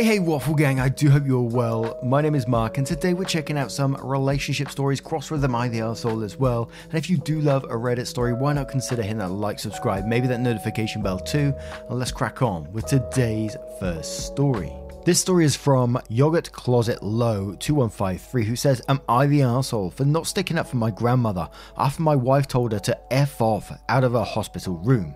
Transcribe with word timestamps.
Hey, 0.00 0.06
hey, 0.06 0.18
Waffle 0.18 0.54
Gang, 0.54 0.80
I 0.80 0.88
do 0.88 1.10
hope 1.10 1.26
you're 1.26 1.42
well. 1.42 1.98
My 2.02 2.22
name 2.22 2.34
is 2.34 2.48
Mark, 2.48 2.78
and 2.78 2.86
today 2.86 3.12
we're 3.12 3.24
checking 3.26 3.58
out 3.58 3.70
some 3.70 3.94
relationship 3.96 4.70
stories 4.70 4.98
crossed 4.98 5.30
with 5.30 5.44
Am 5.44 5.54
I 5.54 5.68
the 5.68 5.80
Arsehole 5.80 6.24
as 6.24 6.38
well. 6.38 6.70
And 6.84 6.94
if 6.94 7.10
you 7.10 7.18
do 7.18 7.38
love 7.42 7.64
a 7.64 7.74
Reddit 7.74 8.06
story, 8.06 8.32
why 8.32 8.54
not 8.54 8.70
consider 8.70 9.02
hitting 9.02 9.18
that 9.18 9.28
like, 9.28 9.58
subscribe, 9.58 10.06
maybe 10.06 10.26
that 10.28 10.40
notification 10.40 11.02
bell 11.02 11.18
too, 11.18 11.52
and 11.90 11.98
let's 11.98 12.12
crack 12.12 12.40
on 12.40 12.72
with 12.72 12.86
today's 12.86 13.58
first 13.78 14.24
story. 14.24 14.72
This 15.04 15.20
story 15.20 15.44
is 15.44 15.54
from 15.54 16.00
Yogurt 16.08 16.50
Closet 16.50 17.02
Low 17.02 17.54
2153, 17.56 18.46
who 18.46 18.56
says, 18.56 18.80
Am 18.88 19.02
I 19.06 19.26
the 19.26 19.42
asshole 19.42 19.90
for 19.90 20.06
not 20.06 20.26
sticking 20.26 20.56
up 20.56 20.66
for 20.66 20.76
my 20.76 20.90
grandmother 20.90 21.46
after 21.76 22.00
my 22.00 22.16
wife 22.16 22.48
told 22.48 22.72
her 22.72 22.80
to 22.80 23.12
F 23.12 23.38
off 23.42 23.70
out 23.90 24.04
of 24.04 24.12
her 24.12 24.24
hospital 24.24 24.78
room? 24.78 25.14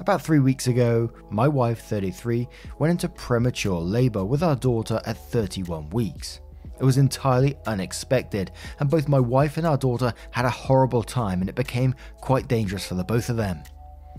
About 0.00 0.22
three 0.22 0.38
weeks 0.38 0.66
ago, 0.66 1.12
my 1.28 1.46
wife, 1.46 1.82
33, 1.82 2.48
went 2.78 2.90
into 2.90 3.06
premature 3.06 3.78
labour 3.78 4.24
with 4.24 4.42
our 4.42 4.56
daughter 4.56 4.98
at 5.04 5.18
31 5.30 5.90
weeks. 5.90 6.40
It 6.80 6.84
was 6.84 6.96
entirely 6.96 7.58
unexpected, 7.66 8.50
and 8.78 8.88
both 8.88 9.08
my 9.08 9.20
wife 9.20 9.58
and 9.58 9.66
our 9.66 9.76
daughter 9.76 10.14
had 10.30 10.46
a 10.46 10.50
horrible 10.50 11.02
time, 11.02 11.42
and 11.42 11.50
it 11.50 11.54
became 11.54 11.94
quite 12.22 12.48
dangerous 12.48 12.86
for 12.86 12.94
the 12.94 13.04
both 13.04 13.28
of 13.28 13.36
them. 13.36 13.62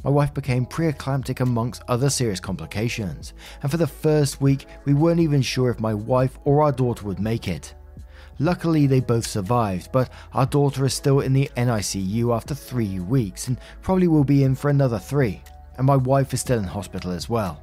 My 0.03 0.11
wife 0.11 0.35
became 0.35 0.67
preeclamptic 0.67 1.39
amongst 1.39 1.81
other 1.87 2.11
serious 2.11 2.39
complications, 2.39 3.33
and 3.63 3.71
for 3.71 3.77
the 3.77 3.87
first 3.87 4.39
week, 4.39 4.67
we 4.85 4.93
weren't 4.93 5.19
even 5.19 5.41
sure 5.41 5.71
if 5.71 5.79
my 5.79 5.95
wife 5.95 6.37
or 6.45 6.61
our 6.61 6.71
daughter 6.71 7.07
would 7.07 7.19
make 7.19 7.47
it. 7.47 7.73
Luckily, 8.37 8.85
they 8.85 8.99
both 8.99 9.25
survived, 9.25 9.91
but 9.91 10.11
our 10.33 10.45
daughter 10.45 10.85
is 10.85 10.93
still 10.93 11.21
in 11.21 11.33
the 11.33 11.49
NICU 11.57 12.35
after 12.35 12.53
three 12.53 12.99
weeks 12.99 13.47
and 13.47 13.57
probably 13.81 14.07
will 14.07 14.23
be 14.23 14.43
in 14.43 14.53
for 14.53 14.69
another 14.69 14.99
three 14.99 15.41
and 15.81 15.87
my 15.87 15.97
wife 15.97 16.31
is 16.31 16.39
still 16.39 16.59
in 16.59 16.63
hospital 16.63 17.09
as 17.09 17.27
well. 17.27 17.59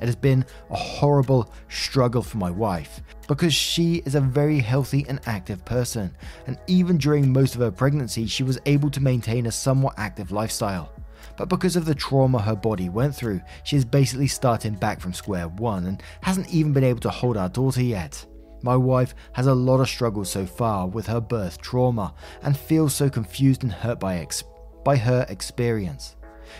It 0.00 0.06
has 0.06 0.14
been 0.14 0.44
a 0.70 0.76
horrible 0.76 1.52
struggle 1.68 2.22
for 2.22 2.36
my 2.36 2.52
wife 2.52 3.00
because 3.26 3.52
she 3.52 3.96
is 4.06 4.14
a 4.14 4.20
very 4.20 4.60
healthy 4.60 5.04
and 5.08 5.18
active 5.26 5.64
person, 5.64 6.14
and 6.46 6.56
even 6.68 6.98
during 6.98 7.32
most 7.32 7.56
of 7.56 7.60
her 7.60 7.72
pregnancy, 7.72 8.28
she 8.28 8.44
was 8.44 8.60
able 8.66 8.90
to 8.90 9.02
maintain 9.02 9.46
a 9.46 9.50
somewhat 9.50 9.94
active 9.96 10.30
lifestyle. 10.30 10.92
But 11.36 11.48
because 11.48 11.74
of 11.74 11.84
the 11.84 11.96
trauma 11.96 12.40
her 12.40 12.54
body 12.54 12.90
went 12.90 13.12
through, 13.12 13.40
she 13.64 13.74
is 13.74 13.84
basically 13.84 14.28
starting 14.28 14.74
back 14.74 15.00
from 15.00 15.12
square 15.12 15.48
one 15.48 15.86
and 15.86 16.00
hasn't 16.22 16.54
even 16.54 16.72
been 16.72 16.84
able 16.84 17.00
to 17.00 17.10
hold 17.10 17.36
our 17.36 17.48
daughter 17.48 17.82
yet. 17.82 18.24
My 18.62 18.76
wife 18.76 19.16
has 19.32 19.48
a 19.48 19.54
lot 19.54 19.80
of 19.80 19.88
struggles 19.88 20.30
so 20.30 20.46
far 20.46 20.86
with 20.86 21.08
her 21.08 21.20
birth 21.20 21.60
trauma 21.60 22.14
and 22.42 22.56
feels 22.56 22.94
so 22.94 23.10
confused 23.10 23.64
and 23.64 23.72
hurt 23.72 23.98
by, 23.98 24.18
ex- 24.18 24.44
by 24.84 24.94
her 24.94 25.26
experience. 25.28 26.14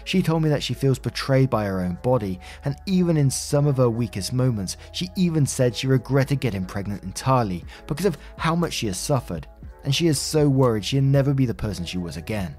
She 0.05 0.23
told 0.23 0.43
me 0.43 0.49
that 0.49 0.63
she 0.63 0.75
feels 0.75 0.99
betrayed 0.99 1.51
by 1.51 1.65
her 1.65 1.81
own 1.81 1.99
body, 2.03 2.41
and 2.65 2.77
even 2.87 3.17
in 3.17 3.31
some 3.31 3.67
of 3.67 3.77
her 3.77 3.91
weakest 3.91 4.33
moments, 4.33 4.77
she 4.93 5.09
even 5.17 5.47
said 5.47 5.75
she 5.75 5.87
regretted 5.87 6.41
getting 6.41 6.65
pregnant 6.65 7.03
entirely 7.03 7.65
because 7.87 8.07
of 8.07 8.19
how 8.37 8.55
much 8.55 8.73
she 8.73 8.87
has 8.87 8.99
suffered, 8.99 9.47
and 9.85 9.95
she 9.95 10.07
is 10.07 10.19
so 10.19 10.49
worried 10.49 10.85
she'll 10.85 11.03
never 11.03 11.35
be 11.35 11.47
the 11.47 11.55
person 11.55 11.85
she 11.85 11.99
was 11.99 12.17
again. 12.17 12.55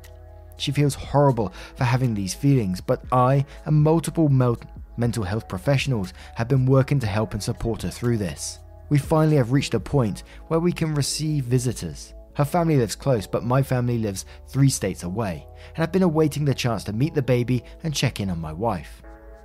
She 0.57 0.72
feels 0.72 0.94
horrible 0.94 1.53
for 1.75 1.85
having 1.85 2.13
these 2.13 2.34
feelings, 2.34 2.81
but 2.81 3.03
I 3.12 3.45
and 3.66 3.81
multiple 3.81 4.29
mel- 4.29 4.57
mental 4.97 5.23
health 5.23 5.47
professionals 5.47 6.13
have 6.35 6.47
been 6.47 6.66
working 6.66 7.00
to 7.00 7.07
help 7.07 7.34
and 7.34 7.41
support 7.41 7.84
her 7.84 7.89
through 7.89 8.18
this. 8.18 8.59
We 8.89 8.97
finally 8.97 9.38
have 9.38 9.51
reached 9.51 9.73
a 9.73 9.79
point 9.79 10.23
where 10.47 10.59
we 10.59 10.72
can 10.72 10.94
receive 10.94 11.45
visitors. 11.45 12.13
Her 12.39 12.45
family 12.45 12.77
lives 12.77 12.95
close, 12.95 13.27
but 13.27 13.44
my 13.44 13.61
family 13.61 13.97
lives 13.97 14.25
three 14.47 14.69
states 14.69 15.03
away, 15.03 15.45
and 15.75 15.83
I've 15.83 15.91
been 15.91 16.03
awaiting 16.03 16.45
the 16.45 16.53
chance 16.53 16.85
to 16.85 16.94
meet 16.94 17.13
the 17.13 17.22
baby 17.22 17.66
and 17.83 17.94
check 17.94 18.22
in 18.22 18.29
on 18.29 18.39
my 18.39 18.53
wife. 18.53 19.01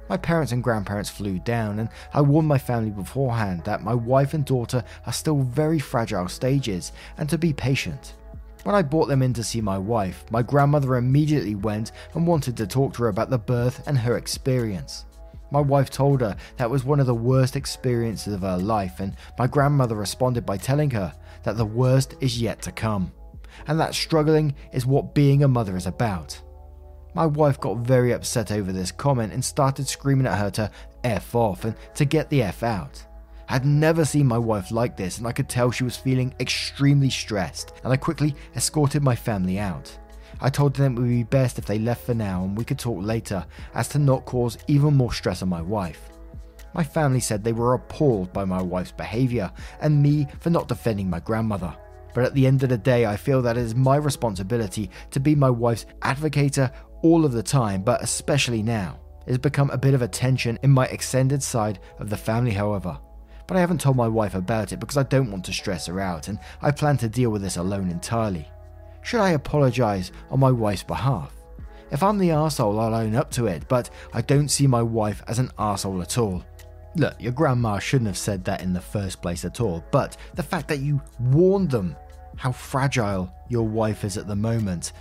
My 0.08 0.16
parents 0.16 0.52
and 0.52 0.62
grandparents 0.62 1.10
flew 1.10 1.40
down, 1.40 1.80
and 1.80 1.88
I 2.12 2.20
warned 2.20 2.46
my 2.46 2.56
family 2.56 2.92
beforehand 2.92 3.64
that 3.64 3.82
my 3.82 3.94
wife 3.94 4.32
and 4.32 4.44
daughter 4.44 4.84
are 5.08 5.12
still 5.12 5.42
very 5.42 5.80
fragile 5.80 6.28
stages 6.28 6.92
and 7.18 7.28
to 7.30 7.36
be 7.36 7.52
patient. 7.52 8.14
When 8.62 8.76
I 8.76 8.82
brought 8.82 9.08
them 9.08 9.22
in 9.22 9.32
to 9.32 9.42
see 9.42 9.60
my 9.60 9.76
wife, 9.76 10.24
my 10.30 10.42
grandmother 10.42 10.94
immediately 10.94 11.56
went 11.56 11.90
and 12.14 12.28
wanted 12.28 12.56
to 12.58 12.66
talk 12.68 12.94
to 12.94 13.02
her 13.02 13.08
about 13.08 13.28
the 13.28 13.38
birth 13.38 13.84
and 13.88 13.98
her 13.98 14.16
experience. 14.16 15.04
My 15.50 15.60
wife 15.60 15.90
told 15.90 16.20
her 16.20 16.36
that 16.58 16.70
was 16.70 16.84
one 16.84 17.00
of 17.00 17.06
the 17.06 17.14
worst 17.14 17.56
experiences 17.56 18.34
of 18.34 18.42
her 18.42 18.56
life, 18.56 19.00
and 19.00 19.16
my 19.36 19.48
grandmother 19.48 19.96
responded 19.96 20.46
by 20.46 20.58
telling 20.58 20.90
her 20.90 21.12
that 21.44 21.56
the 21.56 21.64
worst 21.64 22.16
is 22.20 22.40
yet 22.40 22.60
to 22.62 22.72
come, 22.72 23.12
and 23.66 23.78
that 23.78 23.94
struggling 23.94 24.54
is 24.72 24.86
what 24.86 25.14
being 25.14 25.44
a 25.44 25.48
mother 25.48 25.76
is 25.76 25.86
about. 25.86 26.40
My 27.14 27.26
wife 27.26 27.60
got 27.60 27.78
very 27.78 28.12
upset 28.12 28.50
over 28.50 28.72
this 28.72 28.90
comment 28.90 29.32
and 29.32 29.44
started 29.44 29.86
screaming 29.86 30.26
at 30.26 30.38
her 30.38 30.50
to 30.50 30.70
F 31.04 31.34
off 31.34 31.64
and 31.64 31.76
to 31.94 32.04
get 32.04 32.28
the 32.28 32.42
F 32.42 32.62
out. 32.62 33.04
I'd 33.48 33.64
never 33.64 34.04
seen 34.04 34.26
my 34.26 34.38
wife 34.38 34.70
like 34.70 34.96
this, 34.96 35.18
and 35.18 35.26
I 35.26 35.32
could 35.32 35.48
tell 35.48 35.70
she 35.70 35.84
was 35.84 35.96
feeling 35.96 36.34
extremely 36.40 37.10
stressed, 37.10 37.74
and 37.84 37.92
I 37.92 37.96
quickly 37.96 38.34
escorted 38.56 39.02
my 39.02 39.14
family 39.14 39.58
out. 39.58 39.96
I 40.40 40.50
told 40.50 40.74
them 40.74 40.96
it 40.96 41.00
would 41.00 41.08
be 41.08 41.22
best 41.22 41.58
if 41.58 41.66
they 41.66 41.78
left 41.78 42.06
for 42.06 42.14
now 42.14 42.42
and 42.42 42.56
we 42.56 42.64
could 42.64 42.78
talk 42.78 43.02
later, 43.02 43.46
as 43.74 43.88
to 43.88 43.98
not 43.98 44.24
cause 44.24 44.58
even 44.66 44.96
more 44.96 45.12
stress 45.12 45.42
on 45.42 45.48
my 45.48 45.62
wife. 45.62 46.10
My 46.74 46.82
family 46.82 47.20
said 47.20 47.42
they 47.42 47.52
were 47.52 47.74
appalled 47.74 48.32
by 48.32 48.44
my 48.44 48.60
wife's 48.60 48.92
behaviour 48.92 49.52
and 49.80 50.02
me 50.02 50.26
for 50.40 50.50
not 50.50 50.68
defending 50.68 51.08
my 51.08 51.20
grandmother. 51.20 51.74
But 52.14 52.24
at 52.24 52.34
the 52.34 52.46
end 52.46 52.62
of 52.62 52.68
the 52.68 52.78
day, 52.78 53.06
I 53.06 53.16
feel 53.16 53.42
that 53.42 53.56
it 53.56 53.60
is 53.60 53.74
my 53.74 53.96
responsibility 53.96 54.90
to 55.10 55.20
be 55.20 55.34
my 55.34 55.50
wife's 55.50 55.86
advocator 56.02 56.72
all 57.02 57.24
of 57.24 57.32
the 57.32 57.42
time, 57.42 57.82
but 57.82 58.02
especially 58.02 58.62
now. 58.62 59.00
It 59.26 59.30
has 59.30 59.38
become 59.38 59.70
a 59.70 59.78
bit 59.78 59.94
of 59.94 60.02
a 60.02 60.08
tension 60.08 60.58
in 60.62 60.70
my 60.70 60.86
extended 60.86 61.42
side 61.42 61.78
of 61.98 62.10
the 62.10 62.16
family, 62.16 62.50
however. 62.52 62.98
But 63.46 63.56
I 63.56 63.60
haven't 63.60 63.80
told 63.80 63.96
my 63.96 64.08
wife 64.08 64.34
about 64.34 64.72
it 64.72 64.80
because 64.80 64.96
I 64.96 65.02
don't 65.04 65.30
want 65.30 65.44
to 65.46 65.52
stress 65.52 65.86
her 65.86 66.00
out, 66.00 66.28
and 66.28 66.38
I 66.62 66.70
plan 66.70 66.96
to 66.98 67.08
deal 67.08 67.30
with 67.30 67.42
this 67.42 67.56
alone 67.56 67.90
entirely. 67.90 68.48
Should 69.02 69.20
I 69.20 69.30
apologise 69.30 70.12
on 70.30 70.40
my 70.40 70.50
wife's 70.50 70.82
behalf? 70.82 71.32
If 71.90 72.02
I'm 72.02 72.18
the 72.18 72.30
arsehole, 72.30 72.80
I'll 72.80 72.94
own 72.94 73.14
up 73.14 73.30
to 73.32 73.46
it, 73.46 73.68
but 73.68 73.90
I 74.12 74.20
don't 74.22 74.48
see 74.48 74.66
my 74.66 74.82
wife 74.82 75.22
as 75.26 75.38
an 75.38 75.50
arsehole 75.58 76.02
at 76.02 76.18
all. 76.18 76.42
Look, 76.96 77.20
your 77.20 77.32
grandma 77.32 77.78
shouldn't 77.78 78.06
have 78.06 78.18
said 78.18 78.44
that 78.44 78.62
in 78.62 78.72
the 78.72 78.80
first 78.80 79.20
place 79.20 79.44
at 79.44 79.60
all, 79.60 79.84
but 79.90 80.16
the 80.34 80.42
fact 80.42 80.68
that 80.68 80.78
you 80.78 81.02
warned 81.18 81.70
them 81.70 81.96
how 82.36 82.52
fragile 82.52 83.32
your 83.48 83.66
wife 83.66 84.04
is 84.04 84.16
at 84.16 84.28
the 84.28 84.36
moment, 84.36 84.92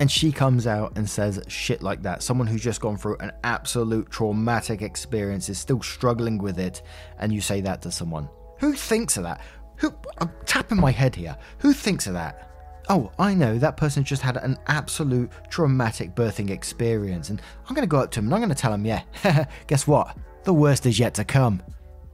and 0.00 0.10
she 0.10 0.32
comes 0.32 0.66
out 0.66 0.96
and 0.96 1.08
says 1.08 1.42
shit 1.48 1.82
like 1.82 2.02
that, 2.02 2.22
someone 2.22 2.46
who's 2.46 2.62
just 2.62 2.80
gone 2.80 2.96
through 2.96 3.18
an 3.18 3.32
absolute 3.44 4.10
traumatic 4.10 4.82
experience 4.82 5.48
is 5.48 5.58
still 5.58 5.82
struggling 5.82 6.38
with 6.38 6.58
it, 6.58 6.82
and 7.18 7.32
you 7.32 7.40
say 7.40 7.60
that 7.60 7.82
to 7.82 7.90
someone. 7.90 8.28
Who 8.58 8.72
thinks 8.72 9.16
of 9.16 9.24
that? 9.24 9.40
Who, 9.76 9.94
I'm 10.18 10.30
tapping 10.46 10.80
my 10.80 10.90
head 10.90 11.14
here. 11.14 11.36
Who 11.58 11.72
thinks 11.72 12.06
of 12.06 12.14
that? 12.14 12.51
Oh, 12.88 13.12
I 13.18 13.34
know, 13.34 13.58
that 13.58 13.76
person 13.76 14.02
just 14.02 14.22
had 14.22 14.36
an 14.36 14.58
absolute 14.66 15.30
traumatic 15.48 16.14
birthing 16.14 16.50
experience, 16.50 17.30
and 17.30 17.40
I'm 17.68 17.74
going 17.74 17.86
to 17.86 17.90
go 17.90 18.00
up 18.00 18.10
to 18.12 18.18
him 18.18 18.26
and 18.26 18.34
I'm 18.34 18.40
going 18.40 18.48
to 18.48 18.54
tell 18.54 18.74
him, 18.74 18.84
yeah, 18.84 19.02
guess 19.66 19.86
what? 19.86 20.16
The 20.44 20.52
worst 20.52 20.86
is 20.86 20.98
yet 20.98 21.14
to 21.14 21.24
come. 21.24 21.62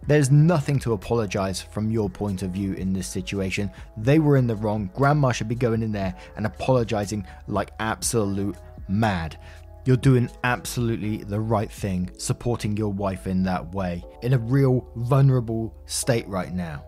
There's 0.07 0.31
nothing 0.31 0.79
to 0.81 0.95
apologize 0.95 1.61
from 1.61 1.91
your 1.91 2.09
point 2.09 2.43
of 2.43 2.51
view 2.51 2.73
in 2.73 2.93
this 2.93 3.07
situation. 3.07 3.71
They 3.97 4.19
were 4.19 4.39
in 4.39 4.47
the 4.47 4.57
wrong. 4.57 4.91
Grandma 4.95 5.33
should 5.33 5.49
be 5.49 5.55
going 5.55 5.83
in 5.83 5.93
there 5.93 6.15
and 6.37 6.47
apologizing 6.47 7.27
like 7.47 7.73
absolute 7.79 8.57
mad. 8.89 9.39
You're 9.85 9.97
doing 9.97 10.31
absolutely 10.45 11.19
the 11.19 11.41
right 11.41 11.71
thing, 11.71 12.11
supporting 12.19 12.77
your 12.77 12.93
wife 12.93 13.27
in 13.27 13.43
that 13.45 13.75
way, 13.75 14.05
in 14.23 14.33
a 14.33 14.39
real 14.39 14.87
vulnerable 14.97 15.75
state 15.87 16.27
right 16.27 16.53
now. 16.53 16.85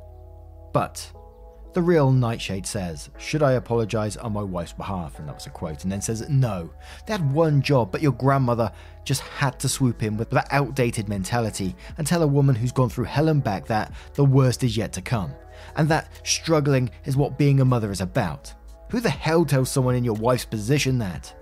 But 0.73 1.11
the 1.72 1.82
real 1.82 2.11
Nightshade 2.11 2.67
says, 2.67 3.11
Should 3.19 3.43
I 3.43 3.52
apologise 3.52 4.17
on 4.17 4.32
my 4.32 4.43
wife's 4.43 4.72
behalf? 4.72 5.19
And 5.19 5.28
that 5.28 5.34
was 5.34 5.46
a 5.46 5.50
quote. 5.50 5.82
And 5.84 5.93
then 5.93 6.00
says, 6.00 6.28
No. 6.28 6.70
They 7.06 7.12
had 7.12 7.32
one 7.32 7.62
job, 7.62 7.93
but 7.93 8.02
your 8.02 8.12
grandmother 8.12 8.72
just 9.05 9.22
had 9.22 9.58
to 9.61 9.69
swoop 9.69 10.02
in 10.02 10.17
with 10.17 10.31
that 10.31 10.49
outdated 10.50 11.08
mentality 11.08 11.75
and 11.96 12.06
tell 12.06 12.22
a 12.22 12.26
woman 12.26 12.55
who's 12.55 12.72
gone 12.72 12.88
through 12.88 13.05
hell 13.05 13.28
and 13.28 13.43
back 13.43 13.67
that 13.67 13.93
the 14.14 14.25
worst 14.25 14.64
is 14.64 14.76
yet 14.76 14.93
to 14.94 15.02
come. 15.02 15.32
And 15.76 15.88
that 15.88 16.08
struggling 16.26 16.90
is 17.05 17.17
what 17.17 17.38
being 17.38 17.61
a 17.61 17.64
mother 17.64 17.90
is 17.90 18.00
about. 18.00 18.52
Who 18.90 19.00
the 19.00 19.11
hell 19.11 19.44
tells 19.44 19.70
someone 19.70 19.94
in 19.94 20.05
your 20.05 20.14
wife's 20.14 20.44
position 20.44 20.99
that? 20.99 21.34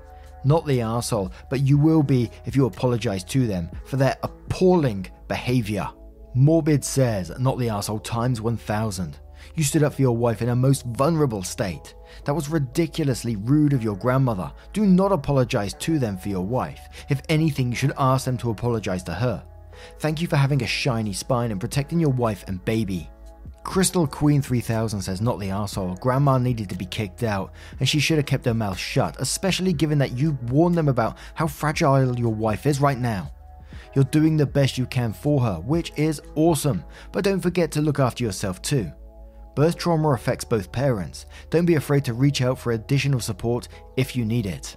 not 0.44 0.66
the 0.66 0.80
asshole, 0.80 1.32
but 1.50 1.60
you 1.60 1.76
will 1.76 2.02
be 2.02 2.30
if 2.44 2.54
you 2.54 2.66
apologize 2.66 3.24
to 3.24 3.46
them 3.46 3.68
for 3.84 3.96
their 3.96 4.16
appalling 4.22 5.06
behavior. 5.26 5.88
Morbid 6.34 6.84
says, 6.84 7.32
not 7.38 7.58
the 7.58 7.68
asshole 7.68 7.98
times 8.00 8.40
1000. 8.40 9.18
You 9.54 9.64
stood 9.64 9.82
up 9.82 9.94
for 9.94 10.02
your 10.02 10.16
wife 10.16 10.42
in 10.42 10.50
a 10.50 10.56
most 10.56 10.84
vulnerable 10.86 11.42
state. 11.42 11.94
That 12.24 12.34
was 12.34 12.48
ridiculously 12.48 13.36
rude 13.36 13.72
of 13.72 13.82
your 13.82 13.96
grandmother. 13.96 14.52
Do 14.72 14.86
not 14.86 15.12
apologize 15.12 15.74
to 15.74 15.98
them 15.98 16.16
for 16.16 16.28
your 16.28 16.44
wife. 16.44 16.88
If 17.08 17.22
anything, 17.28 17.70
you 17.70 17.76
should 17.76 17.92
ask 17.98 18.24
them 18.24 18.38
to 18.38 18.50
apologize 18.50 19.02
to 19.04 19.12
her. 19.12 19.44
Thank 20.00 20.20
you 20.20 20.28
for 20.28 20.36
having 20.36 20.62
a 20.62 20.66
shiny 20.66 21.12
spine 21.12 21.50
and 21.50 21.60
protecting 21.60 22.00
your 22.00 22.10
wife 22.10 22.44
and 22.48 22.64
baby. 22.64 23.10
Crystal 23.64 24.06
Queen 24.06 24.40
3000 24.40 25.02
says, 25.02 25.20
Not 25.20 25.38
the 25.38 25.50
asshole. 25.50 25.96
Grandma 25.96 26.38
needed 26.38 26.70
to 26.70 26.76
be 26.76 26.86
kicked 26.86 27.22
out, 27.22 27.52
and 27.78 27.88
she 27.88 28.00
should 28.00 28.16
have 28.16 28.26
kept 28.26 28.46
her 28.46 28.54
mouth 28.54 28.78
shut, 28.78 29.16
especially 29.18 29.72
given 29.72 29.98
that 29.98 30.16
you 30.16 30.38
warned 30.48 30.74
them 30.74 30.88
about 30.88 31.18
how 31.34 31.46
fragile 31.46 32.18
your 32.18 32.32
wife 32.32 32.64
is 32.64 32.80
right 32.80 32.98
now. 32.98 33.30
You're 33.94 34.04
doing 34.04 34.36
the 34.36 34.46
best 34.46 34.78
you 34.78 34.86
can 34.86 35.12
for 35.12 35.40
her, 35.42 35.56
which 35.56 35.92
is 35.96 36.22
awesome, 36.34 36.84
but 37.12 37.24
don't 37.24 37.40
forget 37.40 37.70
to 37.72 37.82
look 37.82 37.98
after 37.98 38.24
yourself 38.24 38.62
too. 38.62 38.90
Birth 39.58 39.76
trauma 39.76 40.10
affects 40.10 40.44
both 40.44 40.70
parents. 40.70 41.26
Don't 41.50 41.66
be 41.66 41.74
afraid 41.74 42.04
to 42.04 42.14
reach 42.14 42.42
out 42.42 42.60
for 42.60 42.70
additional 42.70 43.18
support 43.18 43.66
if 43.96 44.14
you 44.14 44.24
need 44.24 44.46
it. 44.46 44.76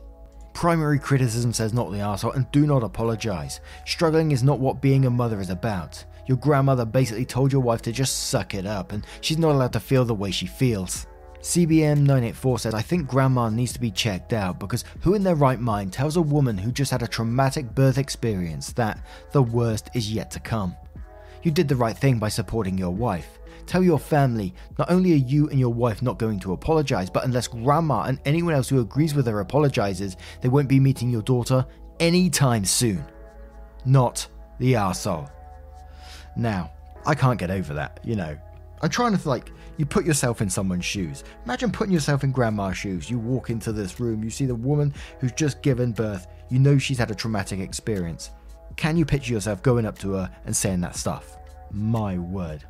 Primary 0.55 0.97
criticism 0.97 1.53
says 1.53 1.71
not 1.71 1.91
the 1.91 1.99
arsehole 1.99 2.35
and 2.35 2.51
do 2.51 2.65
not 2.65 2.81
apologize. 2.81 3.59
Struggling 3.85 4.31
is 4.31 4.41
not 4.41 4.59
what 4.59 4.81
being 4.81 5.05
a 5.05 5.09
mother 5.11 5.39
is 5.39 5.51
about. 5.51 6.03
Your 6.25 6.39
grandmother 6.39 6.83
basically 6.83 7.25
told 7.25 7.51
your 7.51 7.61
wife 7.61 7.83
to 7.83 7.91
just 7.91 8.29
suck 8.29 8.55
it 8.55 8.65
up 8.65 8.91
and 8.91 9.05
she's 9.21 9.37
not 9.37 9.51
allowed 9.51 9.73
to 9.73 9.79
feel 9.79 10.03
the 10.03 10.15
way 10.15 10.31
she 10.31 10.47
feels. 10.47 11.05
CBM984 11.41 12.61
says, 12.61 12.73
I 12.73 12.81
think 12.81 13.07
grandma 13.07 13.49
needs 13.51 13.73
to 13.73 13.79
be 13.79 13.91
checked 13.91 14.33
out 14.33 14.57
because 14.57 14.83
who 15.01 15.13
in 15.13 15.21
their 15.21 15.35
right 15.35 15.59
mind 15.59 15.93
tells 15.93 16.17
a 16.17 16.21
woman 16.23 16.57
who 16.57 16.71
just 16.71 16.89
had 16.89 17.03
a 17.03 17.07
traumatic 17.07 17.75
birth 17.75 17.99
experience 17.99 18.73
that 18.73 19.05
the 19.31 19.43
worst 19.43 19.91
is 19.93 20.11
yet 20.11 20.31
to 20.31 20.39
come? 20.39 20.75
You 21.43 21.51
did 21.51 21.67
the 21.67 21.75
right 21.75 21.95
thing 21.95 22.17
by 22.17 22.29
supporting 22.29 22.79
your 22.79 22.95
wife. 22.95 23.37
Tell 23.65 23.83
your 23.83 23.99
family 23.99 24.53
not 24.77 24.91
only 24.91 25.13
are 25.13 25.15
you 25.15 25.49
and 25.49 25.59
your 25.59 25.73
wife 25.73 26.01
not 26.01 26.19
going 26.19 26.39
to 26.41 26.53
apologize, 26.53 27.09
but 27.09 27.23
unless 27.23 27.47
grandma 27.47 28.03
and 28.03 28.19
anyone 28.25 28.53
else 28.53 28.69
who 28.69 28.79
agrees 28.79 29.13
with 29.13 29.27
her 29.27 29.39
apologizes, 29.39 30.17
they 30.41 30.49
won't 30.49 30.67
be 30.67 30.79
meeting 30.79 31.09
your 31.09 31.21
daughter 31.21 31.65
anytime 31.99 32.65
soon. 32.65 33.03
Not 33.85 34.27
the 34.59 34.73
arsehole. 34.73 35.29
Now, 36.35 36.71
I 37.05 37.15
can't 37.15 37.39
get 37.39 37.51
over 37.51 37.73
that, 37.73 37.99
you 38.03 38.15
know. 38.15 38.37
I'm 38.81 38.89
trying 38.89 39.15
to 39.15 39.29
like 39.29 39.51
you 39.77 39.85
put 39.85 40.05
yourself 40.05 40.41
in 40.41 40.49
someone's 40.49 40.85
shoes. 40.85 41.23
Imagine 41.45 41.71
putting 41.71 41.93
yourself 41.93 42.23
in 42.23 42.31
grandma's 42.31 42.77
shoes. 42.77 43.09
You 43.09 43.19
walk 43.19 43.49
into 43.49 43.71
this 43.71 43.99
room, 43.99 44.23
you 44.23 44.29
see 44.29 44.45
the 44.45 44.55
woman 44.55 44.93
who's 45.19 45.31
just 45.31 45.61
given 45.61 45.91
birth, 45.91 46.27
you 46.49 46.59
know 46.59 46.77
she's 46.77 46.97
had 46.97 47.11
a 47.11 47.15
traumatic 47.15 47.59
experience. 47.59 48.31
Can 48.75 48.97
you 48.97 49.05
picture 49.05 49.33
yourself 49.33 49.61
going 49.61 49.85
up 49.85 49.97
to 49.99 50.13
her 50.13 50.31
and 50.45 50.55
saying 50.55 50.81
that 50.81 50.95
stuff? 50.95 51.37
My 51.71 52.17
word. 52.17 52.63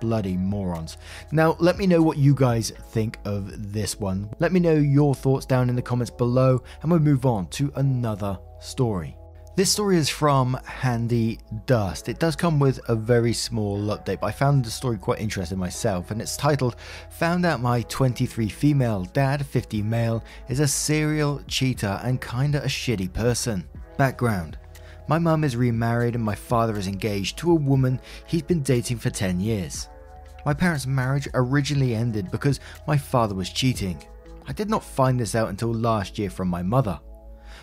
Bloody 0.00 0.36
morons. 0.36 0.96
Now, 1.32 1.56
let 1.58 1.78
me 1.78 1.86
know 1.86 2.02
what 2.02 2.18
you 2.18 2.34
guys 2.34 2.70
think 2.70 3.18
of 3.24 3.72
this 3.72 4.00
one. 4.00 4.30
Let 4.38 4.52
me 4.52 4.60
know 4.60 4.74
your 4.74 5.14
thoughts 5.14 5.46
down 5.46 5.68
in 5.68 5.76
the 5.76 5.82
comments 5.82 6.10
below, 6.10 6.62
and 6.82 6.90
we'll 6.90 7.00
move 7.00 7.26
on 7.26 7.48
to 7.48 7.72
another 7.76 8.38
story. 8.60 9.16
This 9.56 9.72
story 9.72 9.98
is 9.98 10.08
from 10.08 10.58
Handy 10.64 11.38
Dust. 11.66 12.08
It 12.08 12.18
does 12.18 12.34
come 12.36 12.58
with 12.58 12.80
a 12.88 12.94
very 12.94 13.32
small 13.32 13.78
update, 13.88 14.20
but 14.20 14.28
I 14.28 14.30
found 14.30 14.64
the 14.64 14.70
story 14.70 14.96
quite 14.96 15.20
interesting 15.20 15.58
myself, 15.58 16.10
and 16.10 16.22
it's 16.22 16.36
titled 16.36 16.76
Found 17.18 17.44
Out 17.44 17.60
My 17.60 17.82
23 17.82 18.48
Female 18.48 19.04
Dad, 19.12 19.44
50 19.44 19.82
Male, 19.82 20.24
is 20.48 20.60
a 20.60 20.68
Serial 20.68 21.42
Cheater 21.46 22.00
and 22.02 22.22
Kinda 22.22 22.62
a 22.62 22.68
Shitty 22.68 23.12
Person. 23.12 23.68
Background 23.98 24.56
My 25.10 25.18
mum 25.18 25.42
is 25.42 25.56
remarried, 25.56 26.14
and 26.14 26.22
my 26.22 26.36
father 26.36 26.76
is 26.76 26.86
engaged 26.86 27.36
to 27.38 27.50
a 27.50 27.56
woman 27.56 28.00
he's 28.28 28.42
been 28.42 28.62
dating 28.62 28.98
for 28.98 29.10
10 29.10 29.40
years. 29.40 29.88
My 30.46 30.54
parents' 30.54 30.86
marriage 30.86 31.26
originally 31.34 31.96
ended 31.96 32.30
because 32.30 32.60
my 32.86 32.96
father 32.96 33.34
was 33.34 33.50
cheating. 33.50 34.00
I 34.46 34.52
did 34.52 34.70
not 34.70 34.84
find 34.84 35.18
this 35.18 35.34
out 35.34 35.48
until 35.48 35.74
last 35.74 36.16
year 36.16 36.30
from 36.30 36.46
my 36.46 36.62
mother. 36.62 37.00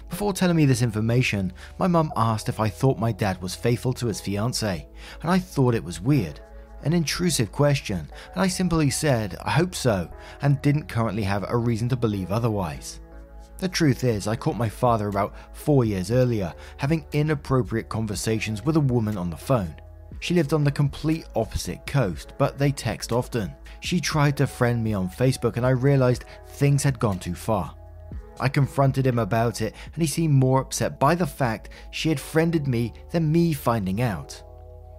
Before 0.09 0.33
telling 0.33 0.57
me 0.57 0.65
this 0.65 0.81
information, 0.81 1.53
my 1.79 1.87
mum 1.87 2.11
asked 2.17 2.49
if 2.49 2.59
I 2.59 2.67
thought 2.67 2.99
my 2.99 3.13
dad 3.13 3.41
was 3.41 3.55
faithful 3.55 3.93
to 3.93 4.07
his 4.07 4.19
fiancée, 4.19 4.85
and 5.21 5.31
I 5.31 5.39
thought 5.39 5.73
it 5.73 5.85
was 5.85 6.01
weird. 6.01 6.41
An 6.83 6.91
intrusive 6.91 7.53
question, 7.53 8.09
and 8.33 8.41
I 8.41 8.49
simply 8.49 8.89
said, 8.89 9.37
I 9.41 9.51
hope 9.51 9.73
so, 9.73 10.11
and 10.41 10.61
didn't 10.61 10.89
currently 10.89 11.23
have 11.23 11.45
a 11.47 11.55
reason 11.55 11.87
to 11.87 11.95
believe 11.95 12.29
otherwise. 12.29 12.99
The 13.59 13.67
truth 13.67 14.03
is, 14.03 14.27
I 14.27 14.35
caught 14.35 14.55
my 14.55 14.69
father 14.69 15.07
about 15.07 15.33
four 15.53 15.83
years 15.83 16.11
earlier 16.11 16.53
having 16.77 17.05
inappropriate 17.13 17.89
conversations 17.89 18.63
with 18.63 18.75
a 18.75 18.81
woman 18.81 19.17
on 19.17 19.29
the 19.29 19.37
phone. 19.37 19.75
She 20.19 20.33
lived 20.33 20.53
on 20.53 20.63
the 20.63 20.71
complete 20.71 21.25
opposite 21.35 21.85
coast, 21.87 22.33
but 22.37 22.57
they 22.57 22.71
text 22.71 23.11
often. 23.11 23.53
She 23.79 23.99
tried 23.99 24.37
to 24.37 24.47
friend 24.47 24.83
me 24.83 24.93
on 24.93 25.09
Facebook, 25.09 25.57
and 25.57 25.65
I 25.65 25.71
realized 25.71 26.25
things 26.47 26.83
had 26.83 26.99
gone 26.99 27.19
too 27.19 27.35
far. 27.35 27.75
I 28.39 28.49
confronted 28.49 29.05
him 29.05 29.19
about 29.19 29.61
it, 29.61 29.73
and 29.93 30.01
he 30.01 30.07
seemed 30.07 30.33
more 30.33 30.61
upset 30.61 30.99
by 30.99 31.15
the 31.15 31.25
fact 31.25 31.69
she 31.91 32.09
had 32.09 32.19
friended 32.19 32.67
me 32.67 32.93
than 33.11 33.31
me 33.31 33.53
finding 33.53 34.01
out. 34.01 34.41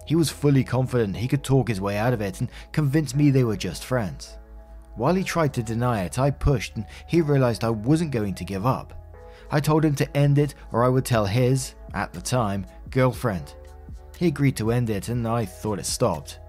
He 0.05 0.15
was 0.15 0.29
fully 0.29 0.63
confident 0.63 1.15
he 1.15 1.27
could 1.27 1.43
talk 1.43 1.67
his 1.67 1.79
way 1.79 1.97
out 1.97 2.13
of 2.13 2.21
it 2.21 2.39
and 2.39 2.49
convince 2.71 3.15
me 3.15 3.29
they 3.29 3.43
were 3.43 3.55
just 3.55 3.85
friends. 3.85 4.37
While 4.95 5.15
he 5.15 5.23
tried 5.23 5.53
to 5.53 5.63
deny 5.63 6.03
it, 6.03 6.19
I 6.19 6.31
pushed 6.31 6.75
and 6.75 6.85
he 7.07 7.21
realized 7.21 7.63
I 7.63 7.69
wasn't 7.69 8.11
going 8.11 8.35
to 8.35 8.43
give 8.43 8.65
up. 8.65 8.93
I 9.51 9.59
told 9.59 9.85
him 9.85 9.95
to 9.95 10.17
end 10.17 10.37
it 10.37 10.55
or 10.71 10.83
I 10.83 10.89
would 10.89 11.05
tell 11.05 11.25
his, 11.25 11.75
at 11.93 12.13
the 12.13 12.21
time, 12.21 12.65
girlfriend. 12.89 13.55
He 14.17 14.27
agreed 14.27 14.57
to 14.57 14.71
end 14.71 14.89
it 14.89 15.09
and 15.09 15.27
I 15.27 15.45
thought 15.45 15.79
it 15.79 15.85
stopped. 15.85 16.39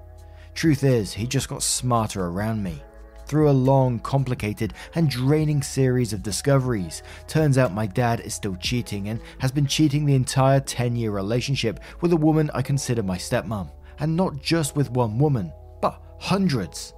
Truth 0.55 0.85
is, 0.85 1.13
he 1.13 1.27
just 1.27 1.49
got 1.49 1.63
smarter 1.63 2.27
around 2.27 2.63
me 2.63 2.83
through 3.31 3.49
a 3.49 3.53
long, 3.53 4.01
complicated, 4.01 4.75
and 4.97 5.09
draining 5.09 5.63
series 5.63 6.13
of 6.13 6.21
discoveries. 6.21 7.05
Turns 7.29 7.59
out 7.59 7.73
my 7.73 7.87
dad 7.87 8.19
is 8.19 8.35
still 8.35 8.57
cheating 8.57 9.09
and 9.09 9.21
has 9.39 9.53
been 9.53 9.69
cheating 9.69 10.05
the 10.05 10.17
entire 10.17 10.59
10 10.59 10.97
year 10.97 11.13
relationship 11.13 11.79
with 12.01 12.13
a 12.13 12.17
woman 12.17 12.51
I 12.53 12.63
consider 12.63 13.05
my 13.05 13.17
stepmom. 13.17 13.71
And 14.01 14.17
not 14.17 14.43
just 14.43 14.75
with 14.75 14.91
one 14.91 15.17
woman, 15.17 15.53
but 15.81 16.03
hundreds. 16.19 16.93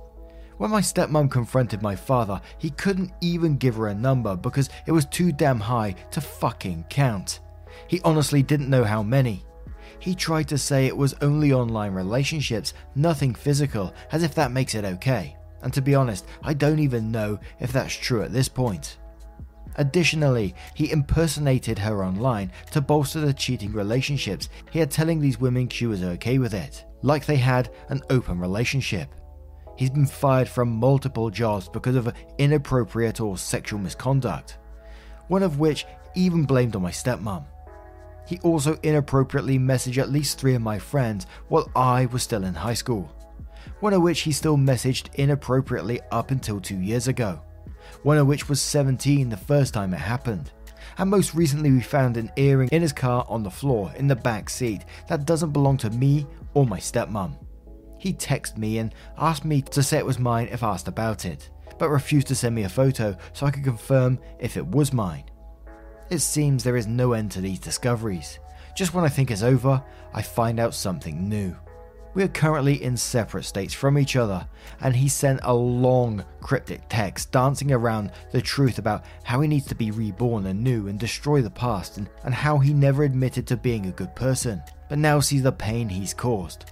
When 0.63 0.71
my 0.71 0.81
stepmom 0.81 1.29
confronted 1.29 1.83
my 1.83 1.97
father, 1.97 2.41
he 2.59 2.71
couldn't 2.71 3.11
even 3.21 3.57
give 3.57 3.75
her 3.75 3.89
a 3.89 3.95
number 3.95 4.37
because 4.37 4.71
it 4.87 4.93
was 4.93 5.07
too 5.07 5.33
damn 5.33 5.59
high 5.59 5.97
to 6.13 6.21
fucking 6.21 6.85
count. 6.89 7.41
He 7.89 8.01
honestly 8.05 8.45
didn't 8.45 8.71
know 8.71 8.85
how 8.85 9.03
many. 9.03 9.45
He 9.99 10.15
tried 10.15 10.47
to 10.51 10.59
say 10.59 10.87
it 10.87 10.97
was 10.97 11.17
only 11.21 11.53
online 11.53 11.95
relationships, 11.95 12.75
nothing 12.95 13.35
physical, 13.35 13.93
as 14.13 14.23
if 14.23 14.37
that 14.37 14.53
makes 14.53 14.77
it 14.77 14.85
okay 14.85 15.37
and 15.63 15.73
to 15.73 15.83
be 15.83 15.97
honest, 15.97 16.27
I 16.43 16.55
don't 16.55 16.79
even 16.79 17.11
know 17.11 17.41
if 17.59 17.73
that's 17.73 17.93
true 17.95 18.23
at 18.23 18.33
this 18.33 18.49
point. 18.49 18.99
Additionally, 19.77 20.55
he 20.75 20.93
impersonated 20.93 21.79
her 21.79 22.05
online 22.05 22.53
to 22.71 22.81
bolster 22.81 23.21
the 23.21 23.33
cheating 23.33 23.73
relationships 23.73 24.49
he 24.71 24.79
had 24.79 24.93
telling 24.93 25.19
these 25.19 25.41
women 25.41 25.69
she 25.69 25.87
was 25.87 26.03
okay 26.03 26.39
with 26.39 26.55
it, 26.55 26.85
like 27.03 27.25
they 27.25 27.37
had 27.37 27.71
an 27.89 28.01
open 28.11 28.39
relationship. 28.39 29.13
He's 29.77 29.91
been 29.91 30.07
fired 30.07 30.49
from 30.49 30.69
multiple 30.69 31.31
jobs 31.31 31.69
because 31.69 31.97
of 31.97 32.13
inappropriate 32.39 33.21
or 33.21 33.39
sexual 33.39 33.81
misconduct, 33.81 34.59
one 35.29 35.43
of 35.43 35.59
which 35.59 35.87
even 36.15 36.45
blamed 36.45 36.77
on 36.77 36.83
my 36.83 36.91
stepmom. 36.91 37.45
He 38.27 38.39
also 38.41 38.79
inappropriately 38.83 39.59
messaged 39.59 39.99
at 39.99 40.11
least 40.11 40.39
three 40.39 40.55
of 40.55 40.63
my 40.63 40.79
friends 40.79 41.27
while 41.49 41.71
I 41.75 42.07
was 42.07 42.23
still 42.23 42.45
in 42.45 42.55
high 42.55 42.75
school 42.75 43.13
one 43.81 43.93
of 43.93 44.03
which 44.03 44.21
he 44.21 44.33
still 44.33 44.57
messaged 44.57 45.13
inappropriately 45.15 46.01
up 46.11 46.31
until 46.31 46.61
two 46.61 46.79
years 46.79 47.09
ago, 47.09 47.41
one 48.03 48.17
of 48.17 48.27
which 48.27 48.49
was 48.49 48.61
17 48.61 49.29
the 49.29 49.37
first 49.37 49.75
time 49.75 49.93
it 49.93 49.99
happened. 49.99 50.53
And 50.99 51.11
most 51.11 51.35
recently, 51.35 51.71
we 51.71 51.81
found 51.81 52.17
an 52.17 52.31
earring 52.37 52.69
in 52.71 52.83
his 52.83 52.93
car 52.93 53.25
on 53.29 53.43
the 53.43 53.51
floor 53.51 53.93
in 53.97 54.09
the 54.09 54.17
back 54.17 54.51
seat 54.51 54.85
that 55.09 55.27
doesn't 55.27 55.53
belong 55.53 55.79
to 55.79 55.91
me 55.91 56.27
or 56.55 56.67
my 56.67 56.79
stepmom. 56.79 57.37
He 58.03 58.13
texted 58.13 58.59
me 58.59 58.79
and 58.79 58.93
asked 59.17 59.45
me 59.45 59.63
to 59.63 59.81
say 59.81 59.97
it 59.97 60.05
was 60.05 60.19
mine 60.19 60.49
if 60.51 60.65
asked 60.65 60.89
about 60.89 61.25
it, 61.25 61.51
but 61.79 61.89
refused 61.89 62.27
to 62.27 62.35
send 62.35 62.53
me 62.53 62.65
a 62.65 62.69
photo 62.69 63.17
so 63.33 63.47
I 63.47 63.53
could 63.53 63.63
confirm 63.63 64.19
if 64.41 64.57
it 64.57 64.67
was 64.67 64.93
mine. 64.93 65.23
It 66.11 66.19
seems 66.19 66.65
there 66.65 66.77
is 66.77 66.89
no 66.89 67.13
end 67.13 67.31
to 67.31 67.41
these 67.41 67.61
discoveries. 67.61 68.41
Just 68.75 68.93
when 68.93 69.05
I 69.05 69.09
think 69.09 69.31
it's 69.31 69.45
over, 69.45 69.81
I 70.13 70.21
find 70.21 70.59
out 70.59 70.75
something 70.75 71.29
new. 71.29 71.55
We 72.15 72.25
are 72.25 72.29
currently 72.29 72.83
in 72.83 72.97
separate 72.97 73.45
states 73.45 73.73
from 73.73 73.97
each 73.97 74.17
other, 74.17 74.49
and 74.81 74.97
he 74.97 75.09
sent 75.09 75.39
a 75.45 75.55
long, 75.55 76.25
cryptic 76.41 76.81
text 76.89 77.31
dancing 77.31 77.71
around 77.71 78.11
the 78.33 78.43
truth 78.43 78.79
about 78.79 79.05
how 79.23 79.43
he 79.43 79.47
needs 79.47 79.67
to 79.67 79.77
be 79.77 79.93
reborn 79.93 80.47
anew 80.47 80.89
and 80.89 80.99
destroy 80.99 81.41
the 81.41 81.51
past, 81.51 81.99
and, 81.99 82.11
and 82.25 82.35
how 82.35 82.59
he 82.59 82.75
never 82.75 83.05
admitted 83.05 83.47
to 83.47 83.57
being 83.57 83.87
a 83.87 83.93
good 83.93 84.13
person, 84.17 84.61
but 84.89 84.99
now 84.99 85.21
sees 85.21 85.45
the 85.45 85.53
pain 85.53 85.89
he's 85.89 86.13
caused. 86.13 86.65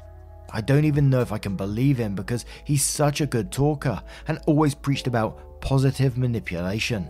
I 0.52 0.60
don't 0.60 0.84
even 0.84 1.10
know 1.10 1.20
if 1.20 1.32
I 1.32 1.38
can 1.38 1.56
believe 1.56 1.98
him 1.98 2.14
because 2.14 2.44
he's 2.64 2.82
such 2.82 3.20
a 3.20 3.26
good 3.26 3.52
talker 3.52 4.02
and 4.26 4.40
always 4.46 4.74
preached 4.74 5.06
about 5.06 5.60
positive 5.60 6.18
manipulation. 6.18 7.08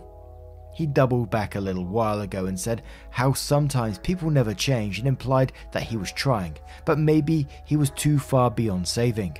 He 0.73 0.85
doubled 0.85 1.29
back 1.29 1.55
a 1.55 1.61
little 1.61 1.85
while 1.85 2.21
ago 2.21 2.45
and 2.45 2.59
said 2.59 2.83
how 3.09 3.33
sometimes 3.33 3.97
people 3.97 4.29
never 4.29 4.53
change 4.53 4.99
and 4.99 5.07
implied 5.07 5.53
that 5.73 5.83
he 5.83 5.97
was 5.97 6.11
trying, 6.11 6.57
but 6.85 6.97
maybe 6.97 7.47
he 7.65 7.75
was 7.75 7.89
too 7.91 8.19
far 8.19 8.49
beyond 8.49 8.87
saving. 8.87 9.37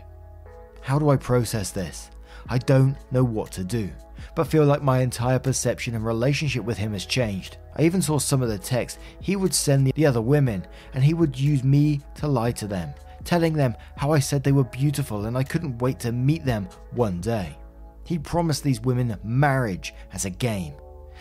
How 0.81 0.99
do 0.99 1.09
I 1.09 1.17
process 1.17 1.71
this? 1.71 2.09
I 2.49 2.57
don't 2.57 2.97
know 3.11 3.23
what 3.23 3.51
to 3.53 3.63
do, 3.63 3.89
but 4.35 4.47
feel 4.47 4.65
like 4.65 4.81
my 4.81 4.99
entire 4.99 5.39
perception 5.39 5.95
and 5.95 6.05
relationship 6.05 6.65
with 6.65 6.77
him 6.77 6.93
has 6.93 7.05
changed. 7.05 7.57
I 7.77 7.83
even 7.83 8.01
saw 8.01 8.19
some 8.19 8.41
of 8.41 8.49
the 8.49 8.57
texts 8.57 8.99
he 9.21 9.35
would 9.35 9.53
send 9.53 9.87
the 9.87 10.05
other 10.05 10.21
women, 10.21 10.65
and 10.93 11.03
he 11.03 11.13
would 11.13 11.39
use 11.39 11.63
me 11.63 12.01
to 12.15 12.27
lie 12.27 12.51
to 12.53 12.67
them, 12.67 12.93
telling 13.23 13.53
them 13.53 13.75
how 13.97 14.11
I 14.11 14.19
said 14.19 14.43
they 14.43 14.51
were 14.51 14.63
beautiful 14.63 15.25
and 15.25 15.37
I 15.37 15.43
couldn't 15.43 15.79
wait 15.79 15.99
to 16.01 16.11
meet 16.11 16.45
them 16.45 16.67
one 16.91 17.21
day. 17.21 17.57
He 18.03 18.17
promised 18.17 18.63
these 18.63 18.81
women 18.81 19.17
marriage 19.23 19.93
as 20.13 20.25
a 20.25 20.29
game, 20.29 20.73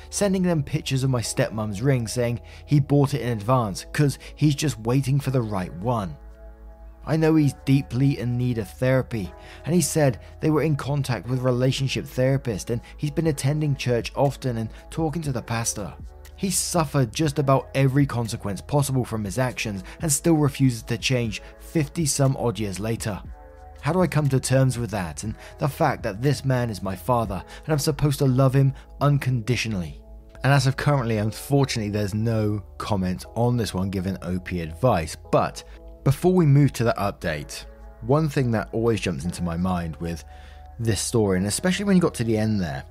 sending 0.09 0.43
them 0.43 0.63
pictures 0.63 1.05
of 1.05 1.11
my 1.11 1.21
stepmom's 1.21 1.83
ring 1.83 2.09
saying 2.09 2.41
he 2.67 2.81
bought 2.81 3.15
it 3.15 3.21
in 3.21 3.29
advance 3.29 3.85
because 3.85 4.19
he's 4.35 4.55
just 4.55 4.79
waiting 4.81 5.21
for 5.21 5.31
the 5.31 5.43
right 5.43 5.73
one. 5.75 6.17
I 7.07 7.17
know 7.17 7.35
he's 7.35 7.55
deeply 7.65 8.19
in 8.19 8.37
need 8.37 8.59
of 8.59 8.69
therapy, 8.69 9.33
and 9.65 9.75
he 9.75 9.81
said 9.81 10.21
they 10.41 10.51
were 10.51 10.63
in 10.63 10.77
contact 10.77 11.29
with 11.29 11.41
relationship 11.41 12.07
therapist 12.07 12.71
and 12.71 12.81
he's 12.99 13.11
been 13.11 13.27
attending 13.29 13.75
church 13.75 14.13
often 14.15 14.59
and 14.59 14.71
talking 14.91 15.23
to 15.23 15.33
the 15.33 15.43
pastor. 15.43 15.93
He 16.41 16.51
suffered 16.51 17.13
just 17.13 17.39
about 17.39 17.69
every 17.75 18.07
consequence 18.07 18.63
possible 18.63 19.05
from 19.05 19.25
his 19.25 19.39
actions 19.39 19.85
and 20.01 20.11
still 20.11 20.39
refuses 20.39 20.83
to 20.85 20.97
change 20.97 21.43
50 21.59 22.07
some 22.07 22.35
odd 22.39 22.59
years 22.59 22.81
later. 22.81 23.21
How 23.83 23.93
do 23.93 24.01
I 24.01 24.07
come 24.07 24.27
to 24.31 24.41
terms 24.41 24.79
with 24.79 24.91
that 24.91 25.23
and 25.23 25.35
the 25.59 25.69
fact 25.69 26.03
that 26.03 26.23
this 26.23 26.43
man 26.43 26.71
is 26.71 26.83
my 26.83 26.97
father 26.97 27.45
and 27.65 27.71
I'm 27.71 27.79
supposed 27.79 28.21
to 28.21 28.25
love 28.25 28.55
him 28.55 28.73
unconditionally? 29.03 30.01
And 30.43 30.51
as 30.51 30.67
of 30.67 30.79
currently, 30.79 31.19
unfortunately, 31.19 31.91
there's 31.91 32.15
no 32.15 32.63
comment 32.79 33.27
on 33.35 33.59
this 33.59 33.75
one 33.75 33.91
given 33.91 34.17
OP 34.23 34.53
advice, 34.53 35.19
but 35.31 35.63
before 36.05 36.33
we 36.33 36.47
move 36.47 36.73
to 36.73 36.85
the 36.85 36.95
update, 36.97 37.67
one 38.01 38.31
thing 38.31 38.51
that 38.53 38.71
always 38.73 39.03
jumps 39.03 39.27
into 39.27 39.43
my 39.43 39.59
mind 39.59 39.97
with 39.97 40.25
this 40.79 41.03
story, 41.03 41.37
and 41.37 41.47
especially 41.47 41.85
when 41.85 41.97
you 41.97 42.03
got 42.03 42.15
to 42.15 42.25
the 42.25 42.39
end 42.39 42.63
there, 42.63 42.85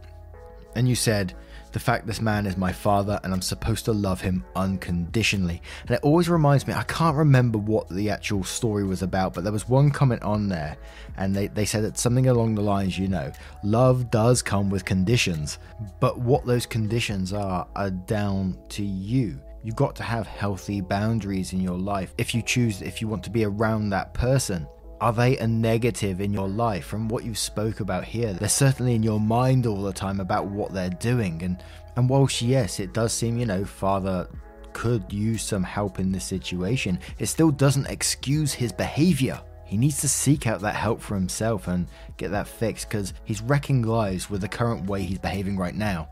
and 0.76 0.88
you 0.88 0.94
said, 0.94 1.34
the 1.72 1.80
fact 1.80 2.08
this 2.08 2.22
man 2.22 2.46
is 2.46 2.58
my 2.58 2.72
father 2.72 3.20
and 3.24 3.34
I'm 3.34 3.42
supposed 3.42 3.86
to 3.86 3.94
love 3.94 4.22
him 4.22 4.44
unconditionally. 4.56 5.62
And 5.82 5.92
it 5.92 6.02
always 6.04 6.30
reminds 6.30 6.68
me, 6.68 6.74
I 6.74 6.84
can't 6.84 7.16
remember 7.16 7.58
what 7.58 7.90
the 7.90 8.10
actual 8.10 8.44
story 8.44 8.84
was 8.84 9.02
about, 9.02 9.34
but 9.34 9.44
there 9.44 9.54
was 9.54 9.70
one 9.70 9.92
comment 9.92 10.24
on 10.24 10.50
there 10.50 10.78
and 11.18 11.36
they, 11.36 11.48
they 11.48 11.66
said 11.66 11.84
that 11.84 11.98
something 11.98 12.28
along 12.28 12.56
the 12.56 12.62
lines, 12.62 12.98
you 12.98 13.08
know, 13.08 13.32
love 13.64 14.10
does 14.10 14.42
come 14.42 14.70
with 14.70 14.86
conditions, 14.86 15.60
but 16.00 16.20
what 16.20 16.46
those 16.46 16.66
conditions 16.66 17.34
are 17.34 17.68
are 17.76 17.92
down 17.92 18.58
to 18.70 18.84
you. 18.84 19.40
You've 19.64 19.76
got 19.76 19.96
to 19.98 20.04
have 20.04 20.26
healthy 20.26 20.82
boundaries 20.82 21.54
in 21.54 21.60
your 21.60 21.78
life 21.78 22.14
if 22.18 22.34
you 22.34 22.42
choose, 22.42 22.82
if 22.82 23.02
you 23.02 23.08
want 23.08 23.24
to 23.26 23.30
be 23.30 23.44
around 23.44 23.90
that 23.90 24.14
person. 24.14 24.68
Are 25.02 25.14
they 25.14 25.38
a 25.38 25.48
negative 25.48 26.20
in 26.20 26.34
your 26.34 26.50
life 26.50 26.86
from 26.86 27.08
what 27.08 27.24
you've 27.24 27.38
spoke 27.38 27.80
about 27.80 28.04
here? 28.04 28.34
They're 28.34 28.50
certainly 28.50 28.96
in 28.96 29.04
your 29.04 29.20
mind 29.20 29.66
all 29.66 29.82
the 29.82 29.94
time 29.94 30.20
about 30.20 30.48
what 30.48 30.74
they're 30.74 30.90
doing. 30.90 31.42
And, 31.42 31.64
and 31.96 32.10
whilst, 32.10 32.42
yes, 32.42 32.82
it 32.82 32.94
does 32.94 33.14
seem, 33.14 33.38
you 33.38 33.46
know, 33.46 33.64
Father 33.64 34.28
could 34.74 35.12
use 35.12 35.42
some 35.42 35.64
help 35.64 36.00
in 36.00 36.12
this 36.12 36.26
situation, 36.26 37.00
it 37.18 37.28
still 37.28 37.50
doesn't 37.50 37.88
excuse 37.88 38.54
his 38.54 38.74
behavior. 38.74 39.40
He 39.64 39.78
needs 39.78 40.02
to 40.02 40.10
seek 40.10 40.48
out 40.48 40.60
that 40.62 40.76
help 40.76 41.00
for 41.00 41.16
himself 41.16 41.68
and 41.70 41.88
get 42.18 42.32
that 42.32 42.48
fixed 42.48 42.90
because 42.90 43.14
he's 43.24 43.42
wrecking 43.42 43.84
lives 43.84 44.30
with 44.30 44.42
the 44.42 44.48
current 44.50 44.86
way 44.88 45.04
he's 45.04 45.20
behaving 45.20 45.58
right 45.58 45.76
now. 45.76 46.10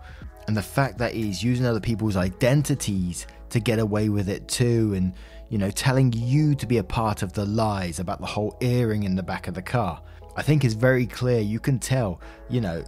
And 0.48 0.56
the 0.56 0.62
fact 0.62 0.98
that 1.00 1.14
he's 1.14 1.44
using 1.44 1.66
other 1.66 1.82
people's 1.82 2.16
identities 2.16 3.28
to 3.50 3.60
get 3.60 3.80
away 3.80 4.08
with 4.08 4.30
it 4.30 4.48
too, 4.48 4.94
and 4.96 5.14
you 5.50 5.58
know, 5.58 5.72
telling 5.72 6.12
you 6.14 6.56
to 6.56 6.66
be 6.66 6.78
a 6.78 6.84
part 6.84 7.24
of 7.24 7.34
the 7.34 7.46
lies 7.46 8.00
about 8.00 8.20
the 8.20 8.26
whole 8.26 8.58
earring 8.62 9.04
in 9.04 9.16
the 9.16 9.24
back 9.24 9.48
of 9.48 9.54
the 9.54 9.62
car. 9.62 10.02
I 10.36 10.42
think 10.42 10.64
is 10.64 10.74
very 10.74 11.08
clear. 11.08 11.40
You 11.40 11.60
can 11.60 11.80
tell, 11.80 12.22
you 12.50 12.62
know, 12.62 12.84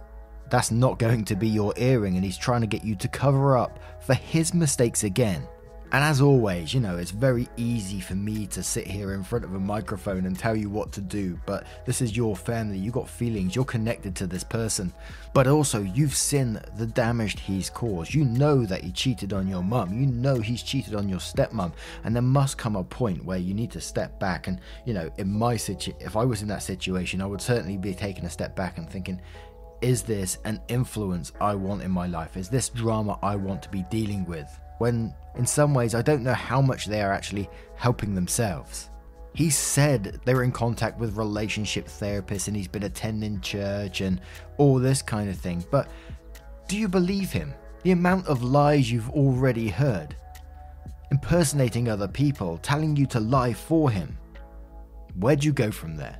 that's 0.50 0.70
not 0.70 0.98
going 0.98 1.24
to 1.26 1.36
be 1.36 1.48
your 1.48 1.72
earring, 1.76 2.16
and 2.16 2.24
he's 2.24 2.38
trying 2.38 2.60
to 2.60 2.66
get 2.66 2.84
you 2.84 2.96
to 2.96 3.08
cover 3.08 3.56
up 3.56 3.78
for 4.04 4.14
his 4.14 4.52
mistakes 4.52 5.04
again. 5.04 5.46
And 5.92 6.04
as 6.04 6.20
always, 6.20 6.72
you 6.72 6.78
know, 6.78 6.98
it's 6.98 7.10
very 7.10 7.48
easy 7.56 7.98
for 7.98 8.14
me 8.14 8.46
to 8.48 8.62
sit 8.62 8.86
here 8.86 9.12
in 9.12 9.24
front 9.24 9.44
of 9.44 9.54
a 9.54 9.58
microphone 9.58 10.24
and 10.24 10.38
tell 10.38 10.54
you 10.54 10.70
what 10.70 10.92
to 10.92 11.00
do, 11.00 11.36
but 11.46 11.66
this 11.84 12.00
is 12.00 12.16
your 12.16 12.36
family, 12.36 12.78
you 12.78 12.92
got 12.92 13.08
feelings, 13.08 13.56
you're 13.56 13.64
connected 13.64 14.14
to 14.14 14.28
this 14.28 14.44
person. 14.44 14.92
But 15.34 15.48
also, 15.48 15.82
you've 15.82 16.14
seen 16.14 16.60
the 16.76 16.86
damage 16.86 17.40
he's 17.40 17.68
caused. 17.70 18.14
You 18.14 18.24
know 18.24 18.64
that 18.66 18.82
he 18.82 18.92
cheated 18.92 19.32
on 19.32 19.48
your 19.48 19.64
mum, 19.64 19.92
you 19.92 20.06
know 20.06 20.36
he's 20.36 20.62
cheated 20.62 20.94
on 20.94 21.08
your 21.08 21.18
stepmom, 21.18 21.72
and 22.04 22.14
there 22.14 22.22
must 22.22 22.56
come 22.56 22.76
a 22.76 22.84
point 22.84 23.24
where 23.24 23.38
you 23.38 23.52
need 23.52 23.72
to 23.72 23.80
step 23.80 24.20
back. 24.20 24.46
And, 24.46 24.60
you 24.84 24.94
know, 24.94 25.10
in 25.18 25.28
my 25.32 25.56
situation, 25.56 26.00
if 26.00 26.16
I 26.16 26.24
was 26.24 26.40
in 26.40 26.48
that 26.48 26.62
situation, 26.62 27.20
I 27.20 27.26
would 27.26 27.42
certainly 27.42 27.76
be 27.76 27.94
taking 27.94 28.26
a 28.26 28.30
step 28.30 28.54
back 28.54 28.78
and 28.78 28.88
thinking, 28.88 29.20
is 29.80 30.02
this 30.02 30.38
an 30.44 30.60
influence 30.68 31.32
I 31.40 31.56
want 31.56 31.82
in 31.82 31.90
my 31.90 32.06
life? 32.06 32.36
Is 32.36 32.48
this 32.48 32.68
drama 32.68 33.18
I 33.24 33.34
want 33.34 33.60
to 33.62 33.68
be 33.70 33.84
dealing 33.90 34.24
with? 34.24 34.48
When 34.80 35.14
in 35.36 35.44
some 35.44 35.74
ways 35.74 35.94
I 35.94 36.00
don't 36.00 36.22
know 36.22 36.32
how 36.32 36.62
much 36.62 36.86
they 36.86 37.02
are 37.02 37.12
actually 37.12 37.50
helping 37.76 38.14
themselves. 38.14 38.88
He 39.34 39.50
said 39.50 40.18
they 40.24 40.32
were 40.34 40.42
in 40.42 40.52
contact 40.52 40.98
with 40.98 41.18
relationship 41.18 41.86
therapists 41.86 42.48
and 42.48 42.56
he's 42.56 42.66
been 42.66 42.84
attending 42.84 43.42
church 43.42 44.00
and 44.00 44.22
all 44.56 44.78
this 44.78 45.02
kind 45.02 45.28
of 45.28 45.36
thing, 45.36 45.62
but 45.70 45.90
do 46.66 46.78
you 46.78 46.88
believe 46.88 47.30
him? 47.30 47.52
The 47.82 47.90
amount 47.90 48.26
of 48.26 48.42
lies 48.42 48.90
you've 48.90 49.10
already 49.10 49.68
heard. 49.68 50.16
Impersonating 51.10 51.88
other 51.88 52.08
people, 52.08 52.56
telling 52.58 52.96
you 52.96 53.04
to 53.06 53.20
lie 53.20 53.52
for 53.52 53.90
him. 53.90 54.16
Where'd 55.16 55.44
you 55.44 55.52
go 55.52 55.70
from 55.70 55.94
there? 55.96 56.19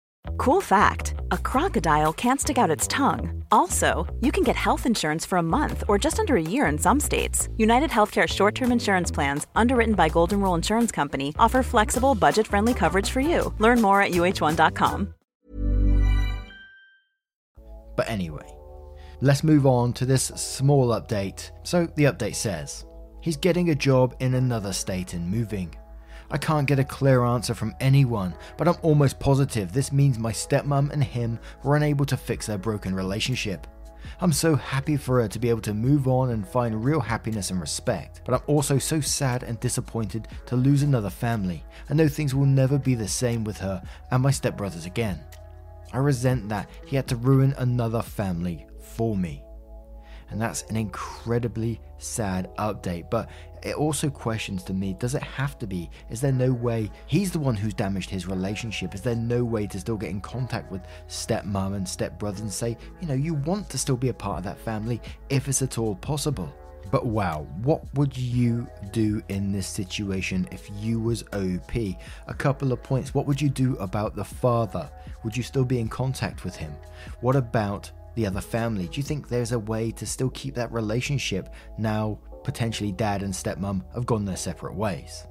Cool 0.37 0.61
fact 0.61 1.15
a 1.31 1.37
crocodile 1.37 2.13
can't 2.13 2.39
stick 2.41 2.57
out 2.57 2.69
its 2.69 2.87
tongue. 2.87 3.43
Also, 3.51 4.07
you 4.21 4.31
can 4.31 4.43
get 4.43 4.55
health 4.55 4.85
insurance 4.85 5.25
for 5.25 5.37
a 5.37 5.43
month 5.43 5.83
or 5.87 5.97
just 5.97 6.19
under 6.19 6.35
a 6.35 6.41
year 6.41 6.65
in 6.65 6.77
some 6.77 6.99
states. 6.99 7.47
United 7.57 7.89
Healthcare 7.89 8.27
short 8.27 8.55
term 8.55 8.71
insurance 8.71 9.11
plans, 9.11 9.47
underwritten 9.55 9.95
by 9.95 10.09
Golden 10.09 10.41
Rule 10.41 10.55
Insurance 10.55 10.91
Company, 10.91 11.33
offer 11.39 11.63
flexible, 11.63 12.15
budget 12.15 12.47
friendly 12.47 12.73
coverage 12.73 13.09
for 13.09 13.21
you. 13.21 13.53
Learn 13.59 13.81
more 13.81 14.01
at 14.01 14.11
uh1.com. 14.11 15.13
But 17.95 18.09
anyway, 18.09 18.49
let's 19.21 19.43
move 19.43 19.65
on 19.65 19.93
to 19.93 20.05
this 20.05 20.23
small 20.23 20.87
update. 20.87 21.51
So, 21.63 21.87
the 21.95 22.05
update 22.05 22.35
says 22.35 22.85
he's 23.21 23.37
getting 23.37 23.69
a 23.69 23.75
job 23.75 24.15
in 24.19 24.33
another 24.33 24.73
state 24.73 25.13
and 25.13 25.29
moving. 25.29 25.75
I 26.33 26.37
can't 26.37 26.65
get 26.67 26.79
a 26.79 26.83
clear 26.85 27.25
answer 27.25 27.53
from 27.53 27.75
anyone, 27.81 28.33
but 28.57 28.67
I'm 28.67 28.77
almost 28.83 29.19
positive 29.19 29.73
this 29.73 29.91
means 29.91 30.17
my 30.17 30.31
stepmom 30.31 30.91
and 30.91 31.03
him 31.03 31.37
were 31.61 31.75
unable 31.75 32.05
to 32.05 32.15
fix 32.15 32.47
their 32.47 32.57
broken 32.57 32.95
relationship. 32.95 33.67
I'm 34.21 34.31
so 34.31 34.55
happy 34.55 34.95
for 34.95 35.21
her 35.21 35.27
to 35.27 35.39
be 35.39 35.49
able 35.49 35.61
to 35.61 35.73
move 35.73 36.07
on 36.07 36.29
and 36.29 36.47
find 36.47 36.85
real 36.85 37.01
happiness 37.01 37.51
and 37.51 37.59
respect, 37.59 38.21
but 38.23 38.33
I'm 38.33 38.41
also 38.47 38.77
so 38.77 39.01
sad 39.01 39.43
and 39.43 39.59
disappointed 39.59 40.29
to 40.45 40.55
lose 40.55 40.83
another 40.83 41.09
family 41.09 41.65
and 41.89 41.97
know 41.97 42.07
things 42.07 42.33
will 42.33 42.45
never 42.45 42.77
be 42.77 42.95
the 42.95 43.07
same 43.07 43.43
with 43.43 43.57
her 43.57 43.83
and 44.11 44.23
my 44.23 44.31
stepbrothers 44.31 44.85
again. 44.85 45.19
I 45.91 45.97
resent 45.97 46.47
that 46.47 46.69
he 46.85 46.95
had 46.95 47.07
to 47.09 47.17
ruin 47.17 47.53
another 47.57 48.01
family 48.01 48.65
for 48.79 49.17
me. 49.17 49.43
And 50.31 50.41
that's 50.41 50.63
an 50.63 50.77
incredibly 50.77 51.79
sad 51.97 52.55
update. 52.57 53.09
But 53.09 53.29
it 53.63 53.75
also 53.75 54.09
questions 54.09 54.63
to 54.63 54.73
me 54.73 54.93
does 54.93 55.13
it 55.13 55.21
have 55.21 55.59
to 55.59 55.67
be? 55.67 55.89
Is 56.09 56.21
there 56.21 56.31
no 56.31 56.51
way 56.51 56.89
he's 57.05 57.31
the 57.31 57.39
one 57.39 57.55
who's 57.55 57.73
damaged 57.73 58.09
his 58.09 58.27
relationship? 58.27 58.95
Is 58.95 59.01
there 59.01 59.15
no 59.15 59.43
way 59.43 59.67
to 59.67 59.79
still 59.79 59.97
get 59.97 60.09
in 60.09 60.21
contact 60.21 60.71
with 60.71 60.81
stepmom 61.07 61.75
and 61.75 61.87
stepbrother 61.87 62.41
and 62.41 62.51
say, 62.51 62.77
you 63.01 63.07
know, 63.07 63.13
you 63.13 63.35
want 63.35 63.69
to 63.69 63.77
still 63.77 63.97
be 63.97 64.09
a 64.09 64.13
part 64.13 64.39
of 64.39 64.43
that 64.45 64.59
family 64.59 65.01
if 65.29 65.47
it's 65.47 65.61
at 65.61 65.77
all 65.77 65.95
possible? 65.95 66.51
But 66.89 67.05
wow, 67.05 67.47
what 67.61 67.81
would 67.93 68.17
you 68.17 68.67
do 68.91 69.21
in 69.29 69.51
this 69.51 69.67
situation 69.67 70.47
if 70.51 70.69
you 70.79 70.99
was 70.99 71.23
OP? 71.33 71.75
A 71.75 72.33
couple 72.37 72.73
of 72.73 72.83
points. 72.83 73.13
What 73.13 73.27
would 73.27 73.39
you 73.39 73.49
do 73.49 73.77
about 73.77 74.15
the 74.15 74.25
father? 74.25 74.89
Would 75.23 75.37
you 75.37 75.43
still 75.43 75.63
be 75.63 75.79
in 75.79 75.87
contact 75.87 76.43
with 76.43 76.55
him? 76.55 76.73
What 77.21 77.35
about 77.35 77.91
the 78.15 78.25
other 78.25 78.41
family? 78.41 78.87
Do 78.87 78.97
you 78.97 79.03
think 79.03 79.27
there's 79.27 79.51
a 79.51 79.59
way 79.59 79.91
to 79.91 80.05
still 80.05 80.29
keep 80.31 80.55
that 80.55 80.71
relationship 80.71 81.53
now 81.77 82.19
potentially 82.43 82.91
dad 82.91 83.23
and 83.23 83.33
stepmom 83.33 83.83
have 83.93 84.05
gone 84.05 84.25
their 84.25 84.37
separate 84.37 84.75
ways? 84.75 85.27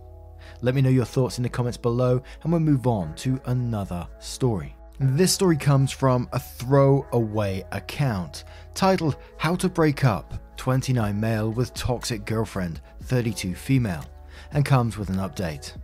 Let 0.62 0.74
me 0.74 0.82
know 0.82 0.90
your 0.90 1.04
thoughts 1.04 1.38
in 1.38 1.42
the 1.42 1.48
comments 1.48 1.76
below 1.76 2.22
and 2.42 2.52
we'll 2.52 2.60
move 2.60 2.86
on 2.86 3.14
to 3.16 3.40
another 3.46 4.06
story. 4.18 4.74
This 4.98 5.32
story 5.32 5.56
comes 5.56 5.92
from 5.92 6.28
a 6.32 6.38
throwaway 6.38 7.64
account 7.72 8.44
titled 8.74 9.16
How 9.38 9.54
to 9.56 9.68
Break 9.68 10.04
Up 10.04 10.34
29 10.58 11.18
Male 11.18 11.50
with 11.52 11.72
Toxic 11.72 12.26
Girlfriend, 12.26 12.82
32 13.04 13.54
Female, 13.54 14.04
and 14.52 14.62
comes 14.62 14.98
with 14.98 15.08
an 15.08 15.16
update. 15.16 15.74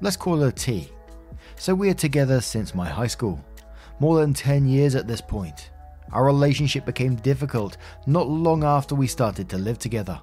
Let's 0.00 0.16
call 0.16 0.40
her 0.40 0.50
T. 0.50 0.90
So 1.56 1.74
we 1.74 1.90
are 1.90 1.94
together 1.94 2.40
since 2.40 2.74
my 2.74 2.88
high 2.88 3.06
school, 3.08 3.44
more 4.00 4.20
than 4.20 4.32
10 4.32 4.66
years 4.66 4.94
at 4.94 5.06
this 5.06 5.20
point. 5.20 5.70
Our 6.12 6.24
relationship 6.24 6.86
became 6.86 7.16
difficult 7.16 7.76
not 8.06 8.28
long 8.28 8.64
after 8.64 8.94
we 8.94 9.06
started 9.06 9.48
to 9.50 9.58
live 9.58 9.78
together, 9.78 10.20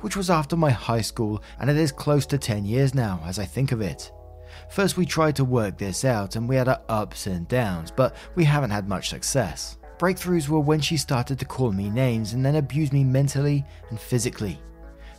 which 0.00 0.16
was 0.16 0.30
after 0.30 0.56
my 0.56 0.70
high 0.70 1.00
school, 1.00 1.42
and 1.58 1.70
it 1.70 1.76
is 1.76 1.92
close 1.92 2.26
to 2.26 2.38
10 2.38 2.64
years 2.64 2.94
now 2.94 3.20
as 3.24 3.38
I 3.38 3.44
think 3.44 3.72
of 3.72 3.80
it. 3.80 4.12
First, 4.70 4.96
we 4.96 5.06
tried 5.06 5.36
to 5.36 5.44
work 5.44 5.78
this 5.78 6.04
out 6.04 6.36
and 6.36 6.48
we 6.48 6.56
had 6.56 6.68
our 6.68 6.80
ups 6.88 7.26
and 7.26 7.48
downs, 7.48 7.90
but 7.90 8.16
we 8.34 8.44
haven't 8.44 8.70
had 8.70 8.88
much 8.88 9.08
success. 9.08 9.78
Breakthroughs 9.98 10.48
were 10.48 10.60
when 10.60 10.80
she 10.80 10.96
started 10.96 11.38
to 11.38 11.44
call 11.44 11.72
me 11.72 11.88
names 11.88 12.32
and 12.32 12.44
then 12.44 12.56
abuse 12.56 12.92
me 12.92 13.04
mentally 13.04 13.64
and 13.90 13.98
physically. 13.98 14.60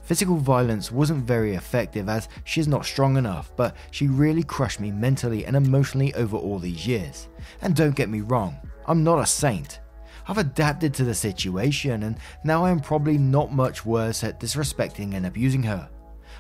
Physical 0.04 0.36
violence 0.36 0.92
wasn't 0.92 1.26
very 1.26 1.56
effective 1.56 2.10
as 2.10 2.28
she's 2.44 2.68
not 2.68 2.86
strong 2.86 3.16
enough, 3.16 3.56
but 3.56 3.78
she 3.92 4.08
really 4.08 4.44
crushed 4.44 4.82
me 4.82 4.92
mentally 4.92 5.46
and 5.46 5.56
emotionally 5.56 6.14
over 6.16 6.36
all 6.36 6.60
these 6.60 6.86
years. 6.86 7.30
And 7.62 7.74
don't 7.74 7.96
get 7.96 8.10
me 8.10 8.20
wrong, 8.20 8.58
I'm 8.86 9.04
not 9.04 9.20
a 9.20 9.26
saint. 9.26 9.80
I've 10.28 10.38
adapted 10.38 10.94
to 10.96 11.04
the 11.04 11.14
situation 11.14 12.04
and 12.04 12.18
now 12.44 12.64
I 12.64 12.72
am 12.72 12.80
probably 12.80 13.18
not 13.18 13.52
much 13.52 13.86
worse 13.86 14.24
at 14.24 14.40
disrespecting 14.40 15.16
and 15.16 15.26
abusing 15.26 15.64
her. 15.64 15.90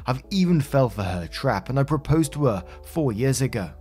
I've 0.05 0.23
even 0.31 0.61
fell 0.61 0.89
for 0.89 1.03
her 1.03 1.27
trap 1.27 1.69
and 1.69 1.77
I 1.77 1.83
proposed 1.83 2.33
to 2.33 2.45
her 2.45 2.63
four 2.85 3.11
years 3.11 3.41
ago. 3.41 3.71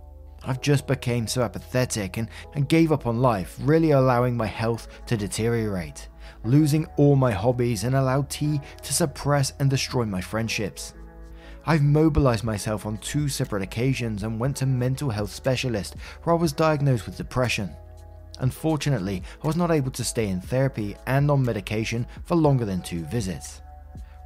I've 0.45 0.61
just 0.61 0.87
became 0.87 1.25
so 1.25 1.41
apathetic 1.41 2.17
and, 2.17 2.27
and 2.53 2.67
gave 2.67 2.91
up 2.91 3.07
on 3.07 3.21
life, 3.21 3.57
really 3.61 3.91
allowing 3.91 4.35
my 4.35 4.45
health 4.45 4.87
to 5.07 5.15
deteriorate, 5.15 6.09
losing 6.43 6.85
all 6.97 7.15
my 7.15 7.31
hobbies 7.31 7.85
and 7.85 7.95
allowed 7.95 8.29
T 8.29 8.59
to 8.81 8.93
suppress 8.93 9.53
and 9.59 9.69
destroy 9.69 10.05
my 10.05 10.19
friendships. 10.19 10.93
I've 11.65 11.81
mobilized 11.81 12.43
myself 12.43 12.85
on 12.85 12.97
two 12.97 13.29
separate 13.29 13.63
occasions 13.63 14.23
and 14.23 14.37
went 14.37 14.57
to 14.57 14.65
mental 14.65 15.09
health 15.09 15.31
specialist 15.31 15.95
where 16.23 16.35
I 16.35 16.37
was 16.37 16.51
diagnosed 16.51 17.05
with 17.05 17.15
depression. 17.15 17.73
Unfortunately, 18.39 19.21
I 19.43 19.47
was 19.47 19.55
not 19.55 19.71
able 19.71 19.91
to 19.91 20.03
stay 20.03 20.27
in 20.27 20.41
therapy 20.41 20.95
and 21.07 21.29
on 21.29 21.43
medication 21.43 22.07
for 22.25 22.35
longer 22.35 22.65
than 22.65 22.81
two 22.81 23.05
visits. 23.05 23.61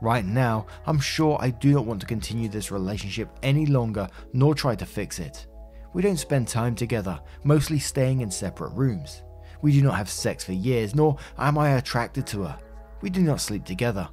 Right 0.01 0.25
now, 0.25 0.67
I'm 0.85 0.99
sure 0.99 1.37
I 1.41 1.49
do 1.49 1.73
not 1.73 1.85
want 1.85 2.01
to 2.01 2.07
continue 2.07 2.47
this 2.49 2.71
relationship 2.71 3.29
any 3.41 3.65
longer 3.65 4.07
nor 4.33 4.53
try 4.53 4.75
to 4.75 4.85
fix 4.85 5.19
it. 5.19 5.47
We 5.93 6.01
don't 6.01 6.17
spend 6.17 6.47
time 6.47 6.75
together, 6.75 7.19
mostly 7.43 7.79
staying 7.79 8.21
in 8.21 8.29
separate 8.29 8.73
rooms. 8.73 9.23
We 9.61 9.71
do 9.71 9.81
not 9.81 9.95
have 9.95 10.09
sex 10.09 10.43
for 10.43 10.53
years, 10.53 10.93
nor 10.93 11.17
am 11.37 11.57
I 11.57 11.71
attracted 11.71 12.27
to 12.27 12.43
her. 12.43 12.59
We 13.01 13.09
do 13.09 13.21
not 13.21 13.41
sleep 13.41 13.65
together. 13.65 14.07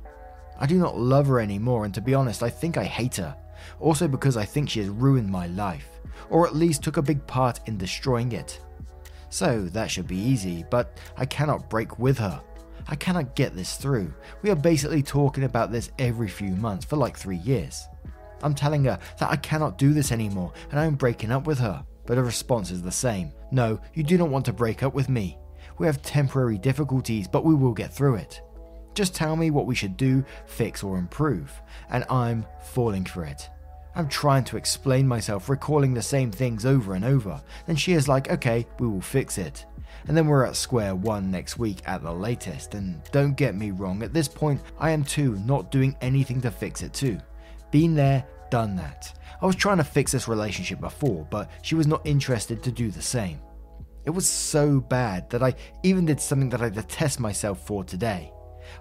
I 0.59 0.67
do 0.67 0.79
not 0.79 0.97
love 0.97 1.27
her 1.27 1.41
anymore, 1.41 1.85
and 1.85 1.93
to 1.95 2.01
be 2.01 2.15
honest, 2.15 2.43
I 2.43 2.49
think 2.49 2.79
I 2.79 2.85
hate 2.85 3.17
her. 3.17 3.37
Also, 3.81 4.09
because 4.09 4.37
I 4.37 4.45
think 4.45 4.71
she 4.71 4.81
has 4.81 4.89
ruined 4.89 5.29
my 5.29 5.47
life, 5.49 6.01
or 6.31 6.47
at 6.47 6.57
least 6.57 6.83
took 6.83 6.97
a 6.97 7.03
big 7.03 7.27
part 7.27 7.61
in 7.67 7.77
destroying 7.77 8.33
it. 8.33 8.61
So 9.35 9.65
that 9.73 9.91
should 9.91 10.07
be 10.07 10.17
easy, 10.17 10.65
but 10.71 10.97
I 11.17 11.27
cannot 11.27 11.69
break 11.69 11.99
with 11.99 12.19
her. 12.19 12.41
I 12.87 12.95
cannot 12.95 13.35
get 13.35 13.57
this 13.57 13.75
through. 13.75 14.15
We 14.43 14.51
are 14.51 14.55
basically 14.55 15.03
talking 15.03 15.43
about 15.43 15.73
this 15.73 15.91
every 15.99 16.29
few 16.29 16.51
months 16.51 16.85
for 16.85 16.95
like 16.95 17.17
three 17.17 17.39
years. 17.39 17.89
I'm 18.45 18.55
telling 18.55 18.85
her 18.85 18.97
that 19.19 19.33
I 19.33 19.35
cannot 19.35 19.77
do 19.77 19.93
this 19.93 20.13
anymore 20.13 20.53
and 20.71 20.79
I 20.79 20.85
am 20.85 20.95
breaking 20.95 21.33
up 21.33 21.49
with 21.49 21.59
her, 21.59 21.85
but 22.07 22.17
her 22.17 22.23
response 22.23 22.71
is 22.71 22.81
the 22.81 22.93
same. 22.93 23.33
No, 23.51 23.81
you 23.95 24.05
do 24.05 24.17
not 24.19 24.29
want 24.29 24.45
to 24.45 24.53
break 24.53 24.85
up 24.85 24.95
with 24.95 25.09
me. 25.09 25.37
We 25.79 25.87
have 25.87 26.01
temporary 26.01 26.57
difficulties, 26.57 27.27
but 27.27 27.45
we 27.45 27.57
will 27.57 27.75
get 27.75 27.93
through 27.93 28.15
it. 28.15 28.41
Just 28.95 29.17
tell 29.17 29.35
me 29.35 29.51
what 29.51 29.67
we 29.67 29.75
should 29.75 29.97
do, 29.97 30.25
fix, 30.47 30.85
or 30.85 30.97
improve, 30.97 31.61
and 31.91 32.05
I'm 32.09 32.47
falling 32.63 33.05
for 33.05 33.25
it. 33.25 33.51
I'm 33.97 34.09
trying 34.09 34.45
to 34.45 34.57
explain 34.57 35.07
myself, 35.07 35.49
recalling 35.49 35.95
the 35.95 36.03
same 36.03 36.31
things 36.31 36.67
over 36.67 36.95
and 36.95 37.05
over. 37.05 37.41
Then 37.67 37.77
she 37.77 37.93
is 37.93 38.09
like, 38.09 38.31
okay, 38.31 38.67
we 38.79 38.89
will 38.89 39.01
fix 39.01 39.39
it 39.39 39.67
and 40.07 40.17
then 40.17 40.27
we're 40.27 40.45
at 40.45 40.57
square 40.57 40.95
one 40.95 41.31
next 41.31 41.59
week 41.59 41.79
at 41.87 42.03
the 42.03 42.13
latest. 42.13 42.75
And 42.75 43.03
don't 43.13 43.37
get 43.37 43.55
me 43.55 43.71
wrong, 43.71 44.03
at 44.03 44.13
this 44.13 44.29
point, 44.29 44.61
I 44.79 44.91
am 44.91 45.05
too 45.05 45.37
not 45.47 45.71
doing 45.71 45.97
anything 46.01 46.41
to 46.43 46.51
fix 46.51 46.83
it 46.83 46.93
too. 46.93 47.19
Been 47.71 47.95
there, 47.95 48.25
done 48.51 48.77
that. 48.77 49.19
I 49.41 49.47
was 49.47 49.57
trying 49.57 49.79
to 49.79 49.85
fix 49.85 50.13
this 50.13 50.29
relationship 50.29 50.81
before, 50.81 51.27
but 51.31 51.51
she 51.63 51.75
was 51.75 51.87
not 51.87 52.07
interested 52.07 52.63
to 52.63 52.73
do 52.73 52.91
the 52.91 53.03
same. 53.03 53.41
It 54.05 54.11
was 54.11 54.29
so 54.29 54.81
bad 54.81 55.31
that 55.31 55.43
I 55.43 55.55
even 55.83 56.05
did 56.05 56.21
something 56.21 56.51
that 56.51 56.63
I 56.63 56.69
detest 56.69 57.21
myself 57.21 57.67
for 57.67 57.85
today. 57.85 58.31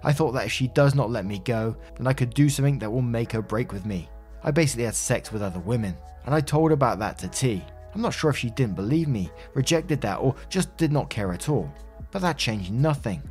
I 0.02 0.12
thought 0.12 0.32
that 0.32 0.46
if 0.46 0.52
she 0.52 0.68
does 0.68 0.94
not 0.94 1.10
let 1.10 1.24
me 1.24 1.38
go, 1.38 1.76
then 1.96 2.06
I 2.06 2.12
could 2.12 2.34
do 2.34 2.48
something 2.48 2.78
that 2.80 2.90
will 2.90 3.02
make 3.02 3.32
her 3.32 3.42
break 3.42 3.72
with 3.72 3.86
me. 3.86 4.08
I 4.44 4.50
basically 4.50 4.84
had 4.84 4.94
sex 4.94 5.32
with 5.32 5.42
other 5.42 5.60
women, 5.60 5.96
and 6.26 6.34
I 6.34 6.40
told 6.40 6.70
about 6.70 6.98
that 6.98 7.18
to 7.18 7.28
T. 7.28 7.64
I'm 7.94 8.02
not 8.02 8.12
sure 8.12 8.30
if 8.30 8.36
she 8.36 8.50
didn't 8.50 8.76
believe 8.76 9.08
me, 9.08 9.30
rejected 9.54 10.00
that, 10.02 10.16
or 10.16 10.34
just 10.48 10.76
did 10.76 10.92
not 10.92 11.10
care 11.10 11.32
at 11.32 11.48
all. 11.48 11.72
But 12.10 12.22
that 12.22 12.38
changed 12.38 12.72
nothing. 12.72 13.22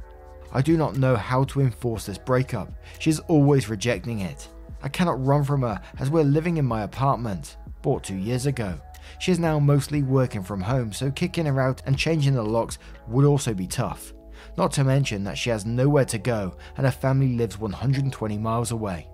I 0.52 0.62
do 0.62 0.78
not 0.78 0.98
know 0.98 1.16
how 1.16 1.44
to 1.46 1.62
enforce 1.62 2.06
this 2.06 2.18
breakup. 2.18 2.72
She 3.00 3.10
is 3.10 3.20
always 3.22 3.70
rejecting 3.70 4.22
it. 4.22 4.50
I 4.82 4.90
cannot 4.90 5.24
run 5.26 5.44
from 5.44 5.62
her 5.62 5.82
as 6.00 6.10
we're 6.10 6.24
living 6.24 6.58
in 6.58 6.66
my 6.66 6.84
apartment, 6.84 7.58
bought 7.82 8.04
two 8.04 8.16
years 8.16 8.46
ago. 8.46 8.80
She 9.20 9.32
is 9.32 9.40
now 9.40 9.60
mostly 9.60 10.04
working 10.04 10.44
from 10.44 10.62
home, 10.62 10.94
so 10.94 11.12
kicking 11.12 11.46
her 11.46 11.60
out 11.60 11.82
and 11.86 11.98
changing 11.98 12.34
the 12.34 12.44
locks 12.44 12.78
would 13.08 13.26
also 13.26 13.54
be 13.54 13.68
tough. 13.68 14.14
Not 14.58 14.72
to 14.74 14.84
mention 14.84 15.24
that 15.24 15.38
she 15.38 15.50
has 15.50 15.66
nowhere 15.66 16.06
to 16.06 16.18
go 16.18 16.56
and 16.78 16.86
her 16.86 16.92
family 16.92 17.36
lives 17.36 17.58
120 17.58 18.38
miles 18.38 18.72
away. 18.72 19.08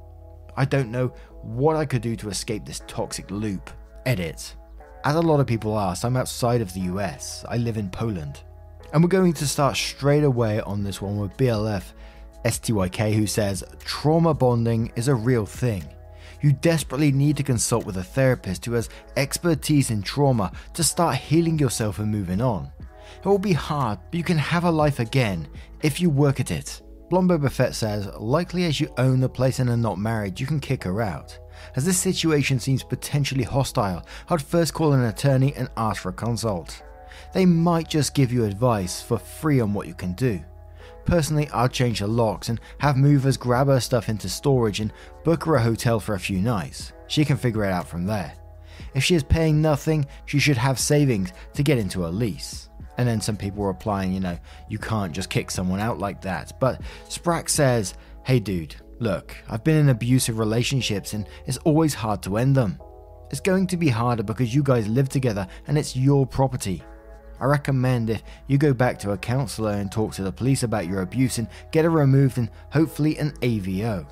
I 0.57 0.65
don't 0.65 0.91
know 0.91 1.13
what 1.41 1.75
I 1.75 1.85
could 1.85 2.01
do 2.01 2.15
to 2.17 2.29
escape 2.29 2.65
this 2.65 2.81
toxic 2.87 3.29
loop. 3.31 3.69
Edit. 4.05 4.55
As 5.05 5.15
a 5.15 5.21
lot 5.21 5.39
of 5.39 5.47
people 5.47 5.79
ask, 5.79 6.03
I'm 6.03 6.17
outside 6.17 6.61
of 6.61 6.73
the 6.73 6.81
US. 6.81 7.45
I 7.47 7.57
live 7.57 7.77
in 7.77 7.89
Poland. 7.89 8.41
And 8.91 9.03
we're 9.03 9.09
going 9.09 9.33
to 9.33 9.47
start 9.47 9.77
straight 9.77 10.23
away 10.23 10.61
on 10.61 10.83
this 10.83 11.01
one 11.01 11.17
with 11.17 11.37
BLF 11.37 11.83
STYK, 12.43 13.13
who 13.13 13.27
says 13.27 13.63
trauma 13.79 14.33
bonding 14.33 14.91
is 14.95 15.07
a 15.07 15.15
real 15.15 15.45
thing. 15.45 15.83
You 16.41 16.53
desperately 16.53 17.11
need 17.11 17.37
to 17.37 17.43
consult 17.43 17.85
with 17.85 17.97
a 17.97 18.03
therapist 18.03 18.65
who 18.65 18.73
has 18.73 18.89
expertise 19.17 19.91
in 19.91 20.01
trauma 20.01 20.51
to 20.73 20.83
start 20.83 21.17
healing 21.17 21.59
yourself 21.59 21.99
and 21.99 22.09
moving 22.09 22.41
on. 22.41 22.71
It 23.17 23.27
will 23.27 23.39
be 23.39 23.53
hard, 23.53 23.99
but 24.09 24.17
you 24.17 24.23
can 24.23 24.37
have 24.37 24.63
a 24.63 24.71
life 24.71 24.99
again 24.99 25.47
if 25.81 25.99
you 25.99 26.09
work 26.09 26.39
at 26.39 26.51
it. 26.51 26.81
Blonde 27.09 27.29
Boba 27.29 27.73
says, 27.73 28.07
likely 28.19 28.65
as 28.65 28.79
you 28.79 28.93
own 28.99 29.19
the 29.19 29.27
place 29.27 29.57
and 29.57 29.69
are 29.69 29.77
not 29.77 29.97
married, 29.97 30.39
you 30.39 30.45
can 30.45 30.59
kick 30.59 30.83
her 30.83 31.01
out. 31.01 31.37
As 31.75 31.83
this 31.83 31.97
situation 31.97 32.59
seems 32.59 32.83
potentially 32.83 33.43
hostile, 33.43 34.05
I'd 34.29 34.41
first 34.41 34.75
call 34.75 34.93
an 34.93 35.03
attorney 35.03 35.53
and 35.55 35.69
ask 35.75 36.03
for 36.03 36.09
a 36.09 36.13
consult. 36.13 36.83
They 37.33 37.47
might 37.47 37.89
just 37.89 38.13
give 38.13 38.31
you 38.31 38.45
advice 38.45 39.01
for 39.01 39.17
free 39.17 39.59
on 39.59 39.73
what 39.73 39.87
you 39.87 39.95
can 39.95 40.13
do. 40.13 40.39
Personally, 41.05 41.49
I'd 41.51 41.73
change 41.73 41.99
the 41.99 42.07
locks 42.07 42.49
and 42.49 42.61
have 42.77 42.95
movers 42.95 43.37
grab 43.37 43.67
her 43.67 43.79
stuff 43.79 44.07
into 44.07 44.29
storage 44.29 44.79
and 44.79 44.93
book 45.23 45.45
her 45.45 45.55
a 45.55 45.61
hotel 45.61 45.99
for 45.99 46.13
a 46.13 46.19
few 46.19 46.39
nights. 46.39 46.93
She 47.07 47.25
can 47.25 47.37
figure 47.37 47.65
it 47.65 47.71
out 47.71 47.87
from 47.87 48.05
there. 48.05 48.33
If 48.93 49.03
she 49.03 49.15
is 49.15 49.23
paying 49.23 49.61
nothing, 49.61 50.05
she 50.25 50.37
should 50.37 50.57
have 50.57 50.79
savings 50.79 51.33
to 51.53 51.63
get 51.63 51.79
into 51.79 52.05
a 52.05 52.09
lease. 52.09 52.68
And 52.99 53.07
then 53.07 53.21
some 53.21 53.37
people 53.37 53.61
were 53.61 53.69
replying, 53.69 54.13
you 54.13 54.19
know, 54.19 54.37
you 54.67 54.77
can't 54.77 55.13
just 55.13 55.29
kick 55.29 55.49
someone 55.49 55.79
out 55.79 55.97
like 55.97 56.21
that. 56.21 56.59
But 56.59 56.81
Sprack 57.07 57.47
says, 57.49 57.95
hey 58.25 58.39
dude, 58.39 58.75
Look, 58.99 59.37
I've 59.47 59.63
been 59.63 59.77
in 59.77 59.89
abusive 59.89 60.39
relationships 60.39 61.13
and 61.13 61.25
it's 61.45 61.57
always 61.59 61.93
hard 61.93 62.21
to 62.23 62.35
end 62.35 62.55
them. 62.55 62.79
It's 63.31 63.39
going 63.39 63.67
to 63.67 63.77
be 63.77 63.87
harder 63.87 64.23
because 64.23 64.53
you 64.53 64.61
guys 64.61 64.89
live 64.89 65.07
together 65.07 65.47
and 65.67 65.77
it's 65.77 65.95
your 65.95 66.27
property. 66.27 66.83
I 67.39 67.45
recommend 67.45 68.09
if 68.09 68.21
you 68.47 68.57
go 68.57 68.73
back 68.73 68.99
to 68.99 69.11
a 69.11 69.17
counselor 69.17 69.71
and 69.71 69.89
talk 69.89 70.13
to 70.15 70.23
the 70.23 70.33
police 70.33 70.63
about 70.63 70.87
your 70.87 71.01
abuse 71.01 71.37
and 71.37 71.47
get 71.71 71.85
it 71.85 71.89
removed 71.89 72.37
and 72.37 72.49
hopefully 72.71 73.17
an 73.17 73.31
AVO. 73.41 74.05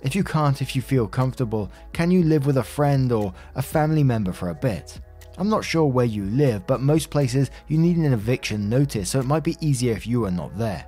If 0.00 0.14
you 0.14 0.24
can't, 0.24 0.62
if 0.62 0.74
you 0.74 0.80
feel 0.80 1.06
comfortable, 1.06 1.70
can 1.92 2.10
you 2.10 2.22
live 2.22 2.46
with 2.46 2.56
a 2.56 2.62
friend 2.62 3.12
or 3.12 3.34
a 3.54 3.60
family 3.60 4.02
member 4.02 4.32
for 4.32 4.48
a 4.48 4.54
bit? 4.54 4.98
I'm 5.40 5.48
not 5.48 5.64
sure 5.64 5.86
where 5.86 6.04
you 6.04 6.26
live, 6.26 6.66
but 6.66 6.82
most 6.82 7.08
places 7.08 7.50
you 7.66 7.78
need 7.78 7.96
an 7.96 8.12
eviction 8.12 8.68
notice, 8.68 9.08
so 9.08 9.20
it 9.20 9.24
might 9.24 9.42
be 9.42 9.56
easier 9.62 9.94
if 9.94 10.06
you 10.06 10.26
are 10.26 10.30
not 10.30 10.58
there. 10.58 10.84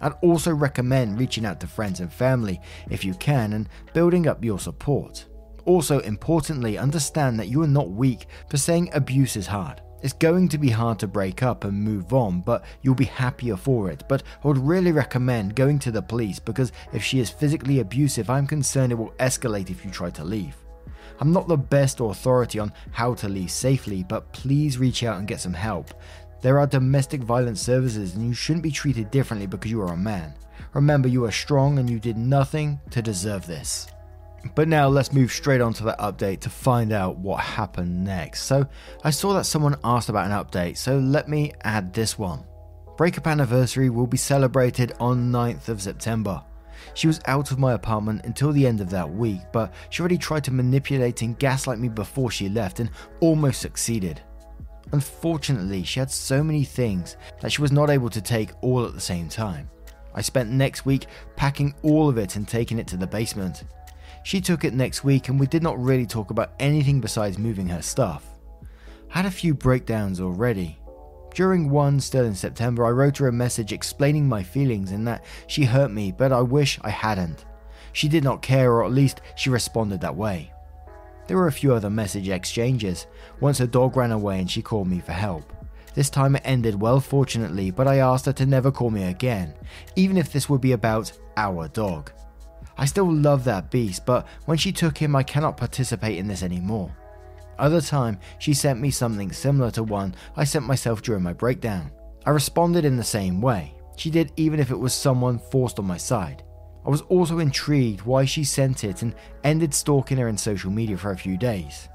I'd 0.00 0.12
also 0.22 0.54
recommend 0.54 1.18
reaching 1.18 1.44
out 1.44 1.58
to 1.58 1.66
friends 1.66 1.98
and 1.98 2.12
family 2.12 2.60
if 2.88 3.04
you 3.04 3.14
can 3.14 3.54
and 3.54 3.68
building 3.94 4.28
up 4.28 4.44
your 4.44 4.60
support. 4.60 5.26
Also, 5.64 5.98
importantly, 6.00 6.78
understand 6.78 7.40
that 7.40 7.48
you 7.48 7.60
are 7.62 7.66
not 7.66 7.90
weak 7.90 8.28
for 8.48 8.58
saying 8.58 8.90
abuse 8.92 9.34
is 9.34 9.48
hard. 9.48 9.82
It's 10.04 10.12
going 10.12 10.50
to 10.50 10.58
be 10.58 10.70
hard 10.70 11.00
to 11.00 11.08
break 11.08 11.42
up 11.42 11.64
and 11.64 11.72
move 11.72 12.12
on, 12.12 12.42
but 12.42 12.64
you'll 12.82 12.94
be 12.94 13.06
happier 13.06 13.56
for 13.56 13.90
it. 13.90 14.04
But 14.08 14.22
I 14.44 14.46
would 14.46 14.58
really 14.58 14.92
recommend 14.92 15.56
going 15.56 15.80
to 15.80 15.90
the 15.90 16.00
police 16.00 16.38
because 16.38 16.70
if 16.92 17.02
she 17.02 17.18
is 17.18 17.30
physically 17.30 17.80
abusive, 17.80 18.30
I'm 18.30 18.46
concerned 18.46 18.92
it 18.92 18.94
will 18.94 19.14
escalate 19.18 19.68
if 19.68 19.84
you 19.84 19.90
try 19.90 20.10
to 20.10 20.22
leave. 20.22 20.54
I'm 21.20 21.32
not 21.32 21.48
the 21.48 21.56
best 21.56 22.00
authority 22.00 22.58
on 22.58 22.72
how 22.92 23.14
to 23.14 23.28
leave 23.28 23.50
safely, 23.50 24.02
but 24.02 24.32
please 24.32 24.78
reach 24.78 25.02
out 25.02 25.18
and 25.18 25.28
get 25.28 25.40
some 25.40 25.54
help. 25.54 25.94
There 26.42 26.58
are 26.58 26.66
domestic 26.66 27.22
violence 27.22 27.60
services, 27.60 28.14
and 28.14 28.26
you 28.26 28.34
shouldn't 28.34 28.62
be 28.62 28.70
treated 28.70 29.10
differently 29.10 29.46
because 29.46 29.70
you 29.70 29.80
are 29.80 29.92
a 29.92 29.96
man. 29.96 30.34
Remember, 30.74 31.08
you 31.08 31.24
are 31.24 31.32
strong 31.32 31.78
and 31.78 31.88
you 31.88 31.98
did 31.98 32.18
nothing 32.18 32.78
to 32.90 33.00
deserve 33.00 33.46
this. 33.46 33.86
But 34.54 34.68
now 34.68 34.88
let's 34.88 35.12
move 35.12 35.32
straight 35.32 35.60
on 35.60 35.72
to 35.74 35.84
that 35.84 35.98
update 35.98 36.40
to 36.40 36.50
find 36.50 36.92
out 36.92 37.16
what 37.16 37.40
happened 37.40 38.04
next. 38.04 38.42
So, 38.42 38.66
I 39.02 39.10
saw 39.10 39.32
that 39.34 39.46
someone 39.46 39.76
asked 39.82 40.08
about 40.08 40.26
an 40.26 40.32
update, 40.32 40.76
so 40.76 40.98
let 40.98 41.28
me 41.28 41.52
add 41.64 41.92
this 41.92 42.18
one. 42.18 42.44
Breakup 42.96 43.26
anniversary 43.26 43.90
will 43.90 44.06
be 44.06 44.16
celebrated 44.16 44.92
on 45.00 45.32
9th 45.32 45.68
of 45.68 45.82
September. 45.82 46.42
She 46.94 47.06
was 47.06 47.20
out 47.26 47.50
of 47.50 47.58
my 47.58 47.72
apartment 47.72 48.24
until 48.24 48.52
the 48.52 48.66
end 48.66 48.80
of 48.80 48.90
that 48.90 49.10
week, 49.10 49.40
but 49.52 49.72
she 49.90 50.00
already 50.00 50.18
tried 50.18 50.44
to 50.44 50.52
manipulate 50.52 51.22
and 51.22 51.38
gaslight 51.38 51.78
me 51.78 51.88
before 51.88 52.30
she 52.30 52.48
left 52.48 52.80
and 52.80 52.90
almost 53.20 53.60
succeeded. 53.60 54.20
Unfortunately, 54.92 55.82
she 55.82 56.00
had 56.00 56.10
so 56.10 56.42
many 56.42 56.64
things 56.64 57.16
that 57.40 57.52
she 57.52 57.62
was 57.62 57.72
not 57.72 57.90
able 57.90 58.10
to 58.10 58.20
take 58.20 58.52
all 58.60 58.84
at 58.86 58.94
the 58.94 59.00
same 59.00 59.28
time. 59.28 59.68
I 60.14 60.22
spent 60.22 60.50
next 60.50 60.86
week 60.86 61.06
packing 61.34 61.74
all 61.82 62.08
of 62.08 62.18
it 62.18 62.36
and 62.36 62.48
taking 62.48 62.78
it 62.78 62.86
to 62.88 62.96
the 62.96 63.06
basement. 63.06 63.64
She 64.22 64.40
took 64.40 64.64
it 64.64 64.74
next 64.74 65.04
week 65.04 65.28
and 65.28 65.38
we 65.38 65.46
did 65.46 65.62
not 65.62 65.78
really 65.78 66.06
talk 66.06 66.30
about 66.30 66.54
anything 66.58 67.00
besides 67.00 67.38
moving 67.38 67.68
her 67.68 67.82
stuff. 67.82 68.24
I 69.12 69.18
had 69.18 69.26
a 69.26 69.30
few 69.30 69.54
breakdowns 69.54 70.20
already. 70.20 70.78
During 71.36 71.68
one 71.68 72.00
still 72.00 72.24
in 72.24 72.34
September, 72.34 72.86
I 72.86 72.92
wrote 72.92 73.18
her 73.18 73.28
a 73.28 73.32
message 73.32 73.70
explaining 73.70 74.26
my 74.26 74.42
feelings 74.42 74.90
and 74.90 75.06
that 75.06 75.22
she 75.48 75.64
hurt 75.64 75.90
me, 75.90 76.10
but 76.10 76.32
I 76.32 76.40
wish 76.40 76.78
I 76.80 76.88
hadn't. 76.88 77.44
She 77.92 78.08
did 78.08 78.24
not 78.24 78.40
care, 78.40 78.72
or 78.72 78.86
at 78.86 78.90
least 78.90 79.20
she 79.34 79.50
responded 79.50 80.00
that 80.00 80.16
way. 80.16 80.50
There 81.26 81.36
were 81.36 81.48
a 81.48 81.52
few 81.52 81.74
other 81.74 81.90
message 81.90 82.30
exchanges. 82.30 83.06
Once 83.38 83.58
her 83.58 83.66
dog 83.66 83.98
ran 83.98 84.12
away 84.12 84.40
and 84.40 84.50
she 84.50 84.62
called 84.62 84.88
me 84.88 84.98
for 84.98 85.12
help. 85.12 85.52
This 85.92 86.08
time 86.08 86.36
it 86.36 86.42
ended 86.46 86.80
well, 86.80 87.00
fortunately, 87.00 87.70
but 87.70 87.86
I 87.86 87.98
asked 87.98 88.24
her 88.24 88.32
to 88.32 88.46
never 88.46 88.72
call 88.72 88.88
me 88.88 89.04
again, 89.04 89.52
even 89.94 90.16
if 90.16 90.32
this 90.32 90.48
would 90.48 90.62
be 90.62 90.72
about 90.72 91.12
our 91.36 91.68
dog. 91.68 92.12
I 92.78 92.86
still 92.86 93.12
love 93.12 93.44
that 93.44 93.70
beast, 93.70 94.06
but 94.06 94.26
when 94.46 94.56
she 94.56 94.72
took 94.72 94.96
him, 94.96 95.14
I 95.14 95.22
cannot 95.22 95.58
participate 95.58 96.16
in 96.16 96.28
this 96.28 96.42
anymore. 96.42 96.96
Other 97.58 97.80
time, 97.80 98.18
she 98.38 98.54
sent 98.54 98.80
me 98.80 98.90
something 98.90 99.32
similar 99.32 99.70
to 99.72 99.82
one 99.82 100.14
I 100.36 100.44
sent 100.44 100.66
myself 100.66 101.02
during 101.02 101.22
my 101.22 101.32
breakdown. 101.32 101.90
I 102.24 102.30
responded 102.30 102.84
in 102.84 102.96
the 102.96 103.04
same 103.04 103.40
way. 103.40 103.74
She 103.96 104.10
did 104.10 104.32
even 104.36 104.60
if 104.60 104.70
it 104.70 104.78
was 104.78 104.92
someone 104.92 105.38
forced 105.38 105.78
on 105.78 105.86
my 105.86 105.96
side. 105.96 106.42
I 106.84 106.90
was 106.90 107.02
also 107.02 107.38
intrigued 107.40 108.02
why 108.02 108.24
she 108.24 108.44
sent 108.44 108.84
it 108.84 109.02
and 109.02 109.14
ended 109.42 109.74
stalking 109.74 110.18
her 110.18 110.28
in 110.28 110.36
social 110.36 110.70
media 110.70 110.96
for 110.96 111.10
a 111.10 111.16
few 111.16 111.36
days. 111.36 111.88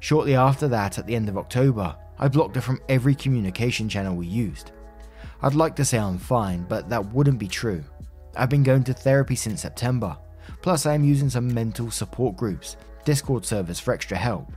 Shortly 0.00 0.36
after 0.36 0.68
that, 0.68 0.98
at 0.98 1.06
the 1.06 1.14
end 1.14 1.28
of 1.28 1.36
October, 1.36 1.96
I 2.18 2.28
blocked 2.28 2.54
her 2.54 2.60
from 2.60 2.80
every 2.88 3.14
communication 3.14 3.88
channel 3.88 4.14
we 4.14 4.26
used. 4.26 4.72
I'd 5.42 5.54
like 5.54 5.76
to 5.76 5.84
say 5.84 5.98
I'm 5.98 6.18
fine, 6.18 6.64
but 6.68 6.88
that 6.88 7.12
wouldn't 7.12 7.38
be 7.38 7.48
true. 7.48 7.84
I've 8.36 8.48
been 8.48 8.62
going 8.62 8.84
to 8.84 8.94
therapy 8.94 9.34
since 9.34 9.62
September. 9.62 10.16
Plus, 10.62 10.86
I 10.86 10.94
am 10.94 11.04
using 11.04 11.28
some 11.28 11.52
mental 11.52 11.90
support 11.90 12.36
groups, 12.36 12.76
Discord 13.04 13.44
servers 13.44 13.80
for 13.80 13.92
extra 13.92 14.16
help. 14.16 14.50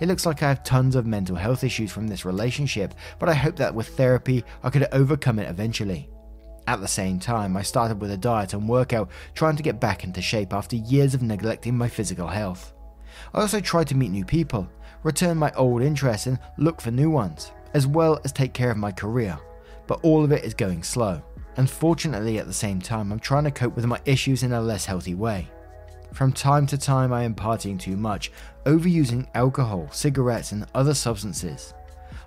It 0.00 0.08
looks 0.08 0.26
like 0.26 0.42
I 0.42 0.48
have 0.48 0.62
tons 0.62 0.94
of 0.94 1.06
mental 1.06 1.36
health 1.36 1.64
issues 1.64 1.90
from 1.90 2.06
this 2.06 2.24
relationship, 2.24 2.94
but 3.18 3.28
I 3.28 3.34
hope 3.34 3.56
that 3.56 3.74
with 3.74 3.88
therapy 3.88 4.44
I 4.62 4.70
could 4.70 4.86
overcome 4.92 5.38
it 5.38 5.48
eventually. 5.48 6.10
At 6.68 6.80
the 6.80 6.88
same 6.88 7.18
time, 7.18 7.56
I 7.56 7.62
started 7.62 8.00
with 8.00 8.10
a 8.10 8.16
diet 8.16 8.52
and 8.52 8.68
workout, 8.68 9.08
trying 9.34 9.56
to 9.56 9.62
get 9.62 9.80
back 9.80 10.04
into 10.04 10.20
shape 10.20 10.52
after 10.52 10.76
years 10.76 11.14
of 11.14 11.22
neglecting 11.22 11.78
my 11.78 11.88
physical 11.88 12.26
health. 12.26 12.74
I 13.32 13.40
also 13.40 13.60
tried 13.60 13.86
to 13.88 13.96
meet 13.96 14.10
new 14.10 14.24
people, 14.24 14.68
return 15.02 15.38
my 15.38 15.52
old 15.52 15.82
interests, 15.82 16.26
and 16.26 16.38
look 16.58 16.80
for 16.80 16.90
new 16.90 17.08
ones, 17.08 17.52
as 17.72 17.86
well 17.86 18.20
as 18.24 18.32
take 18.32 18.52
care 18.52 18.70
of 18.70 18.76
my 18.76 18.90
career. 18.90 19.38
But 19.86 20.00
all 20.02 20.24
of 20.24 20.32
it 20.32 20.44
is 20.44 20.54
going 20.54 20.82
slow. 20.82 21.22
Unfortunately, 21.56 22.38
at 22.38 22.46
the 22.46 22.52
same 22.52 22.80
time, 22.80 23.12
I'm 23.12 23.20
trying 23.20 23.44
to 23.44 23.50
cope 23.50 23.76
with 23.76 23.86
my 23.86 24.00
issues 24.04 24.42
in 24.42 24.52
a 24.52 24.60
less 24.60 24.84
healthy 24.84 25.14
way. 25.14 25.48
From 26.16 26.32
time 26.32 26.66
to 26.68 26.78
time, 26.78 27.12
I 27.12 27.24
am 27.24 27.34
partying 27.34 27.78
too 27.78 27.98
much, 27.98 28.32
overusing 28.64 29.28
alcohol, 29.34 29.86
cigarettes, 29.90 30.52
and 30.52 30.64
other 30.74 30.94
substances. 30.94 31.74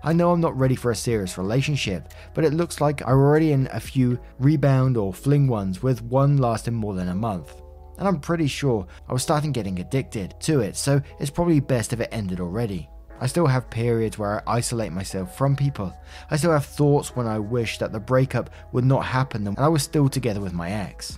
I 0.04 0.14
know 0.14 0.30
I'm 0.30 0.40
not 0.40 0.56
ready 0.56 0.76
for 0.76 0.92
a 0.92 0.96
serious 0.96 1.40
relationship, 1.40 2.14
but 2.36 2.44
it 2.44 2.54
looks 2.54 2.82
like 2.82 3.02
I'm 3.02 3.18
already 3.18 3.52
in 3.52 3.68
a 3.72 3.80
few 3.80 4.20
rebound 4.38 4.96
or 4.96 5.12
fling 5.12 5.48
ones, 5.48 5.82
with 5.82 6.04
one 6.04 6.38
lasting 6.38 6.76
more 6.76 6.94
than 6.94 7.08
a 7.08 7.16
month. 7.16 7.64
And 7.98 8.08
I'm 8.08 8.20
pretty 8.20 8.46
sure 8.46 8.86
I 9.08 9.14
was 9.14 9.24
starting 9.24 9.52
getting 9.52 9.80
addicted 9.80 10.36
to 10.42 10.60
it, 10.60 10.78
so 10.78 11.02
it's 11.20 11.32
probably 11.32 11.60
best 11.60 11.92
if 11.92 12.00
it 12.00 12.10
ended 12.12 12.40
already. 12.40 12.88
I 13.20 13.26
still 13.26 13.48
have 13.48 13.72
periods 13.72 14.20
where 14.20 14.48
I 14.48 14.58
isolate 14.58 14.92
myself 14.92 15.36
from 15.36 15.56
people. 15.56 15.92
I 16.30 16.38
still 16.38 16.52
have 16.52 16.66
thoughts 16.66 17.16
when 17.16 17.26
I 17.26 17.40
wish 17.40 17.80
that 17.80 17.92
the 17.92 18.00
breakup 18.00 18.52
would 18.72 18.86
not 18.86 19.04
happen 19.04 19.48
and 19.48 19.58
I 19.58 19.68
was 19.68 19.82
still 19.82 20.10
together 20.10 20.42
with 20.42 20.54
my 20.54 20.70
ex. 20.70 21.18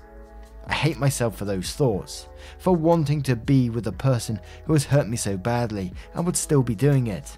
I 0.72 0.74
hate 0.76 0.98
myself 0.98 1.38
for 1.38 1.44
those 1.44 1.74
thoughts, 1.74 2.30
for 2.58 2.74
wanting 2.74 3.22
to 3.24 3.36
be 3.36 3.70
with 3.70 3.84
the 3.84 3.92
person 3.92 4.40
who 4.64 4.72
has 4.72 4.86
hurt 4.86 5.10
me 5.10 5.18
so 5.18 5.36
badly 5.36 5.92
and 6.14 6.26
would 6.26 6.38
still 6.38 6.64
be 6.64 6.76
doing 6.76 7.08
it. 7.08 7.38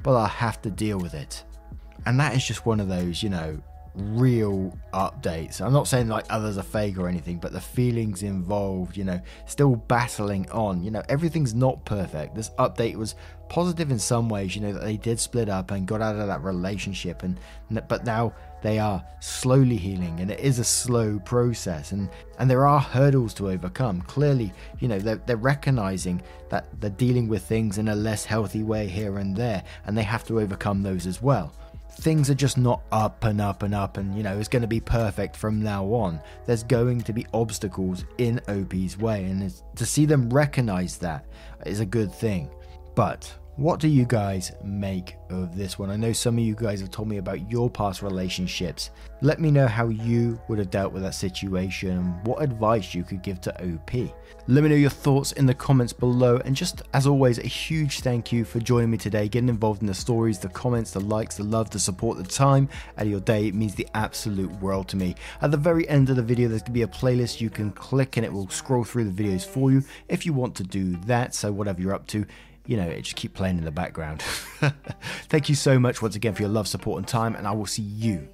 But 0.00 0.14
I'll 0.14 0.26
have 0.26 0.62
to 0.62 0.70
deal 0.70 0.98
with 0.98 1.12
it. 1.12 1.42
And 2.06 2.20
that 2.20 2.36
is 2.36 2.46
just 2.46 2.66
one 2.66 2.78
of 2.78 2.86
those, 2.86 3.20
you 3.20 3.30
know, 3.30 3.60
real 3.96 4.78
updates. 4.94 5.60
I'm 5.60 5.72
not 5.72 5.88
saying 5.88 6.06
like 6.06 6.26
others 6.30 6.56
are 6.56 6.62
fake 6.62 6.98
or 6.98 7.08
anything, 7.08 7.38
but 7.38 7.52
the 7.52 7.60
feelings 7.60 8.22
involved, 8.22 8.96
you 8.96 9.02
know, 9.02 9.20
still 9.46 9.74
battling 9.74 10.48
on. 10.52 10.84
You 10.84 10.92
know, 10.92 11.02
everything's 11.08 11.54
not 11.54 11.84
perfect. 11.84 12.36
This 12.36 12.50
update 12.60 12.94
was 12.94 13.16
positive 13.48 13.90
in 13.90 13.98
some 13.98 14.28
ways, 14.28 14.54
you 14.54 14.62
know, 14.62 14.72
that 14.72 14.84
they 14.84 14.96
did 14.96 15.18
split 15.18 15.48
up 15.48 15.72
and 15.72 15.84
got 15.84 16.00
out 16.00 16.14
of 16.14 16.28
that 16.28 16.44
relationship 16.44 17.24
and 17.24 17.40
but 17.88 18.04
now 18.04 18.32
they 18.62 18.78
are 18.78 19.04
slowly 19.20 19.76
healing 19.76 20.20
and 20.20 20.30
it 20.30 20.40
is 20.40 20.58
a 20.58 20.64
slow 20.64 21.18
process 21.20 21.92
and 21.92 22.08
and 22.38 22.50
there 22.50 22.66
are 22.66 22.80
hurdles 22.80 23.34
to 23.34 23.50
overcome. 23.50 24.02
Clearly 24.02 24.52
you 24.80 24.88
know 24.88 24.98
they're, 24.98 25.16
they're 25.26 25.36
recognizing 25.36 26.22
that 26.50 26.68
they're 26.80 26.90
dealing 26.90 27.28
with 27.28 27.42
things 27.42 27.78
in 27.78 27.88
a 27.88 27.94
less 27.94 28.24
healthy 28.24 28.62
way 28.62 28.86
here 28.86 29.18
and 29.18 29.36
there 29.36 29.62
and 29.86 29.96
they 29.96 30.02
have 30.02 30.24
to 30.24 30.40
overcome 30.40 30.82
those 30.82 31.06
as 31.06 31.22
well. 31.22 31.52
Things 32.00 32.30
are 32.30 32.34
just 32.34 32.58
not 32.58 32.82
up 32.92 33.24
and 33.24 33.40
up 33.40 33.62
and 33.62 33.74
up 33.74 33.96
and 33.96 34.16
you 34.16 34.22
know 34.22 34.38
it's 34.38 34.48
going 34.48 34.62
to 34.62 34.68
be 34.68 34.80
perfect 34.80 35.36
from 35.36 35.62
now 35.62 35.84
on. 35.86 36.20
There's 36.46 36.62
going 36.62 37.00
to 37.02 37.12
be 37.12 37.26
obstacles 37.32 38.04
in 38.18 38.40
op's 38.48 38.98
way 38.98 39.24
and 39.24 39.52
to 39.76 39.86
see 39.86 40.06
them 40.06 40.30
recognize 40.30 40.98
that 40.98 41.26
is 41.66 41.80
a 41.80 41.86
good 41.86 42.12
thing. 42.12 42.50
But 42.94 43.32
what 43.58 43.80
do 43.80 43.88
you 43.88 44.04
guys 44.04 44.52
make 44.62 45.16
of 45.30 45.56
this 45.56 45.80
one? 45.80 45.90
I 45.90 45.96
know 45.96 46.12
some 46.12 46.38
of 46.38 46.44
you 46.44 46.54
guys 46.54 46.80
have 46.80 46.92
told 46.92 47.08
me 47.08 47.16
about 47.16 47.50
your 47.50 47.68
past 47.68 48.02
relationships. 48.02 48.90
Let 49.20 49.40
me 49.40 49.50
know 49.50 49.66
how 49.66 49.88
you 49.88 50.40
would 50.46 50.60
have 50.60 50.70
dealt 50.70 50.92
with 50.92 51.02
that 51.02 51.16
situation 51.16 51.90
and 51.90 52.24
what 52.24 52.40
advice 52.40 52.94
you 52.94 53.02
could 53.02 53.20
give 53.20 53.40
to 53.40 53.74
OP. 53.74 54.14
Let 54.46 54.62
me 54.62 54.68
know 54.68 54.76
your 54.76 54.90
thoughts 54.90 55.32
in 55.32 55.44
the 55.44 55.54
comments 55.54 55.92
below. 55.92 56.36
And 56.44 56.54
just 56.54 56.82
as 56.94 57.08
always, 57.08 57.38
a 57.38 57.48
huge 57.48 57.98
thank 57.98 58.30
you 58.30 58.44
for 58.44 58.60
joining 58.60 58.92
me 58.92 58.96
today, 58.96 59.28
getting 59.28 59.48
involved 59.48 59.80
in 59.80 59.88
the 59.88 59.94
stories, 59.94 60.38
the 60.38 60.48
comments, 60.50 60.92
the 60.92 61.00
likes, 61.00 61.36
the 61.36 61.42
love, 61.42 61.68
the 61.70 61.80
support, 61.80 62.16
the 62.16 62.22
time 62.22 62.68
out 62.96 63.06
of 63.06 63.10
your 63.10 63.18
day. 63.18 63.48
It 63.48 63.56
means 63.56 63.74
the 63.74 63.88
absolute 63.92 64.52
world 64.60 64.86
to 64.90 64.96
me. 64.96 65.16
At 65.42 65.50
the 65.50 65.56
very 65.56 65.88
end 65.88 66.10
of 66.10 66.16
the 66.16 66.22
video, 66.22 66.48
there's 66.48 66.62
going 66.62 66.66
to 66.66 66.72
be 66.74 66.82
a 66.82 66.86
playlist 66.86 67.40
you 67.40 67.50
can 67.50 67.72
click 67.72 68.16
and 68.16 68.24
it 68.24 68.32
will 68.32 68.48
scroll 68.50 68.84
through 68.84 69.10
the 69.10 69.22
videos 69.22 69.44
for 69.44 69.72
you 69.72 69.82
if 70.06 70.24
you 70.24 70.32
want 70.32 70.54
to 70.54 70.62
do 70.62 70.94
that. 71.06 71.34
So, 71.34 71.50
whatever 71.50 71.82
you're 71.82 71.94
up 71.94 72.06
to, 72.08 72.24
you 72.68 72.76
know, 72.76 72.86
it 72.86 73.00
just 73.00 73.16
keep 73.16 73.32
playing 73.32 73.56
in 73.56 73.64
the 73.64 73.70
background. 73.70 74.20
Thank 75.30 75.48
you 75.48 75.54
so 75.54 75.78
much 75.78 76.02
once 76.02 76.16
again 76.16 76.34
for 76.34 76.42
your 76.42 76.50
love, 76.50 76.68
support, 76.68 76.98
and 76.98 77.08
time, 77.08 77.34
and 77.34 77.48
I 77.48 77.52
will 77.52 77.64
see 77.64 77.82
you 77.82 78.28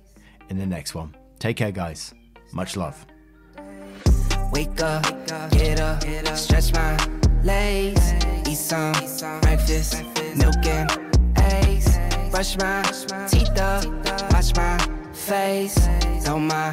in 0.49 0.59
the 0.59 0.67
next 0.67 0.93
one. 0.93 1.15
Take 1.39 1.57
care, 1.57 1.71
guys. 1.71 2.13
Much 2.53 2.77
love. 2.77 3.07
Wake 4.51 4.83
up, 4.83 5.05
get 5.53 5.81
up, 5.81 6.03
stretch 6.37 6.73
my 6.73 6.97
legs, 7.45 8.13
eat 8.49 8.57
some 8.57 8.93
breakfast, 9.41 10.03
milk 10.37 10.67
and 10.67 10.91
eggs, 11.39 11.97
brush 12.33 12.59
my 12.59 12.83
teeth 13.29 13.57
up, 13.57 13.85
wash 14.33 14.53
my 14.57 14.79
face, 15.13 15.79
throw 16.25 16.41
my 16.41 16.73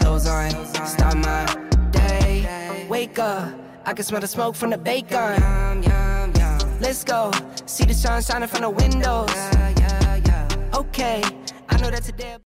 clothes 0.00 0.26
on, 0.26 0.50
start 0.86 1.16
my 1.18 1.44
day. 1.90 2.86
Wake 2.88 3.18
up, 3.18 3.52
I 3.84 3.92
can 3.92 4.02
smell 4.02 4.22
the 4.22 4.28
smoke 4.28 4.54
from 4.54 4.70
the 4.70 4.78
bacon. 4.78 6.11
Let's 6.82 7.04
go. 7.04 7.30
See 7.66 7.84
the 7.84 7.94
sun 7.94 8.20
shining 8.22 8.48
from 8.48 8.62
the 8.62 8.70
windows. 8.70 9.30
Okay, 10.74 11.22
I 11.68 11.76
know 11.80 11.90
that 11.90 12.02
today. 12.02 12.38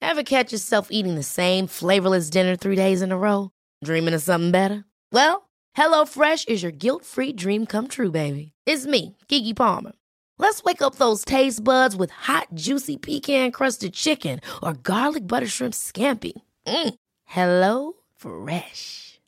Ever 0.00 0.22
catch 0.22 0.50
yourself 0.50 0.88
eating 0.90 1.14
the 1.14 1.22
same 1.22 1.66
flavorless 1.66 2.30
dinner 2.30 2.56
three 2.56 2.74
days 2.74 3.02
in 3.02 3.12
a 3.12 3.18
row? 3.18 3.50
Dreaming 3.84 4.14
of 4.14 4.22
something 4.22 4.50
better? 4.50 4.84
Well, 5.12 5.50
HelloFresh 5.76 6.48
is 6.48 6.62
your 6.62 6.72
guilt 6.72 7.04
free 7.04 7.34
dream 7.34 7.66
come 7.66 7.86
true, 7.86 8.10
baby. 8.10 8.52
It's 8.64 8.86
me, 8.86 9.18
Keke 9.28 9.54
Palmer. 9.54 9.92
Let's 10.38 10.64
wake 10.64 10.80
up 10.80 10.94
those 10.94 11.22
taste 11.22 11.62
buds 11.62 11.94
with 11.94 12.10
hot, 12.12 12.48
juicy 12.54 12.96
pecan 12.96 13.52
crusted 13.52 13.92
chicken 13.92 14.40
or 14.62 14.72
garlic 14.72 15.26
butter 15.26 15.46
shrimp 15.46 15.74
scampi. 15.74 16.32
Mm. 16.66 16.94
Hello 17.26 17.92
Fresh. 18.16 19.09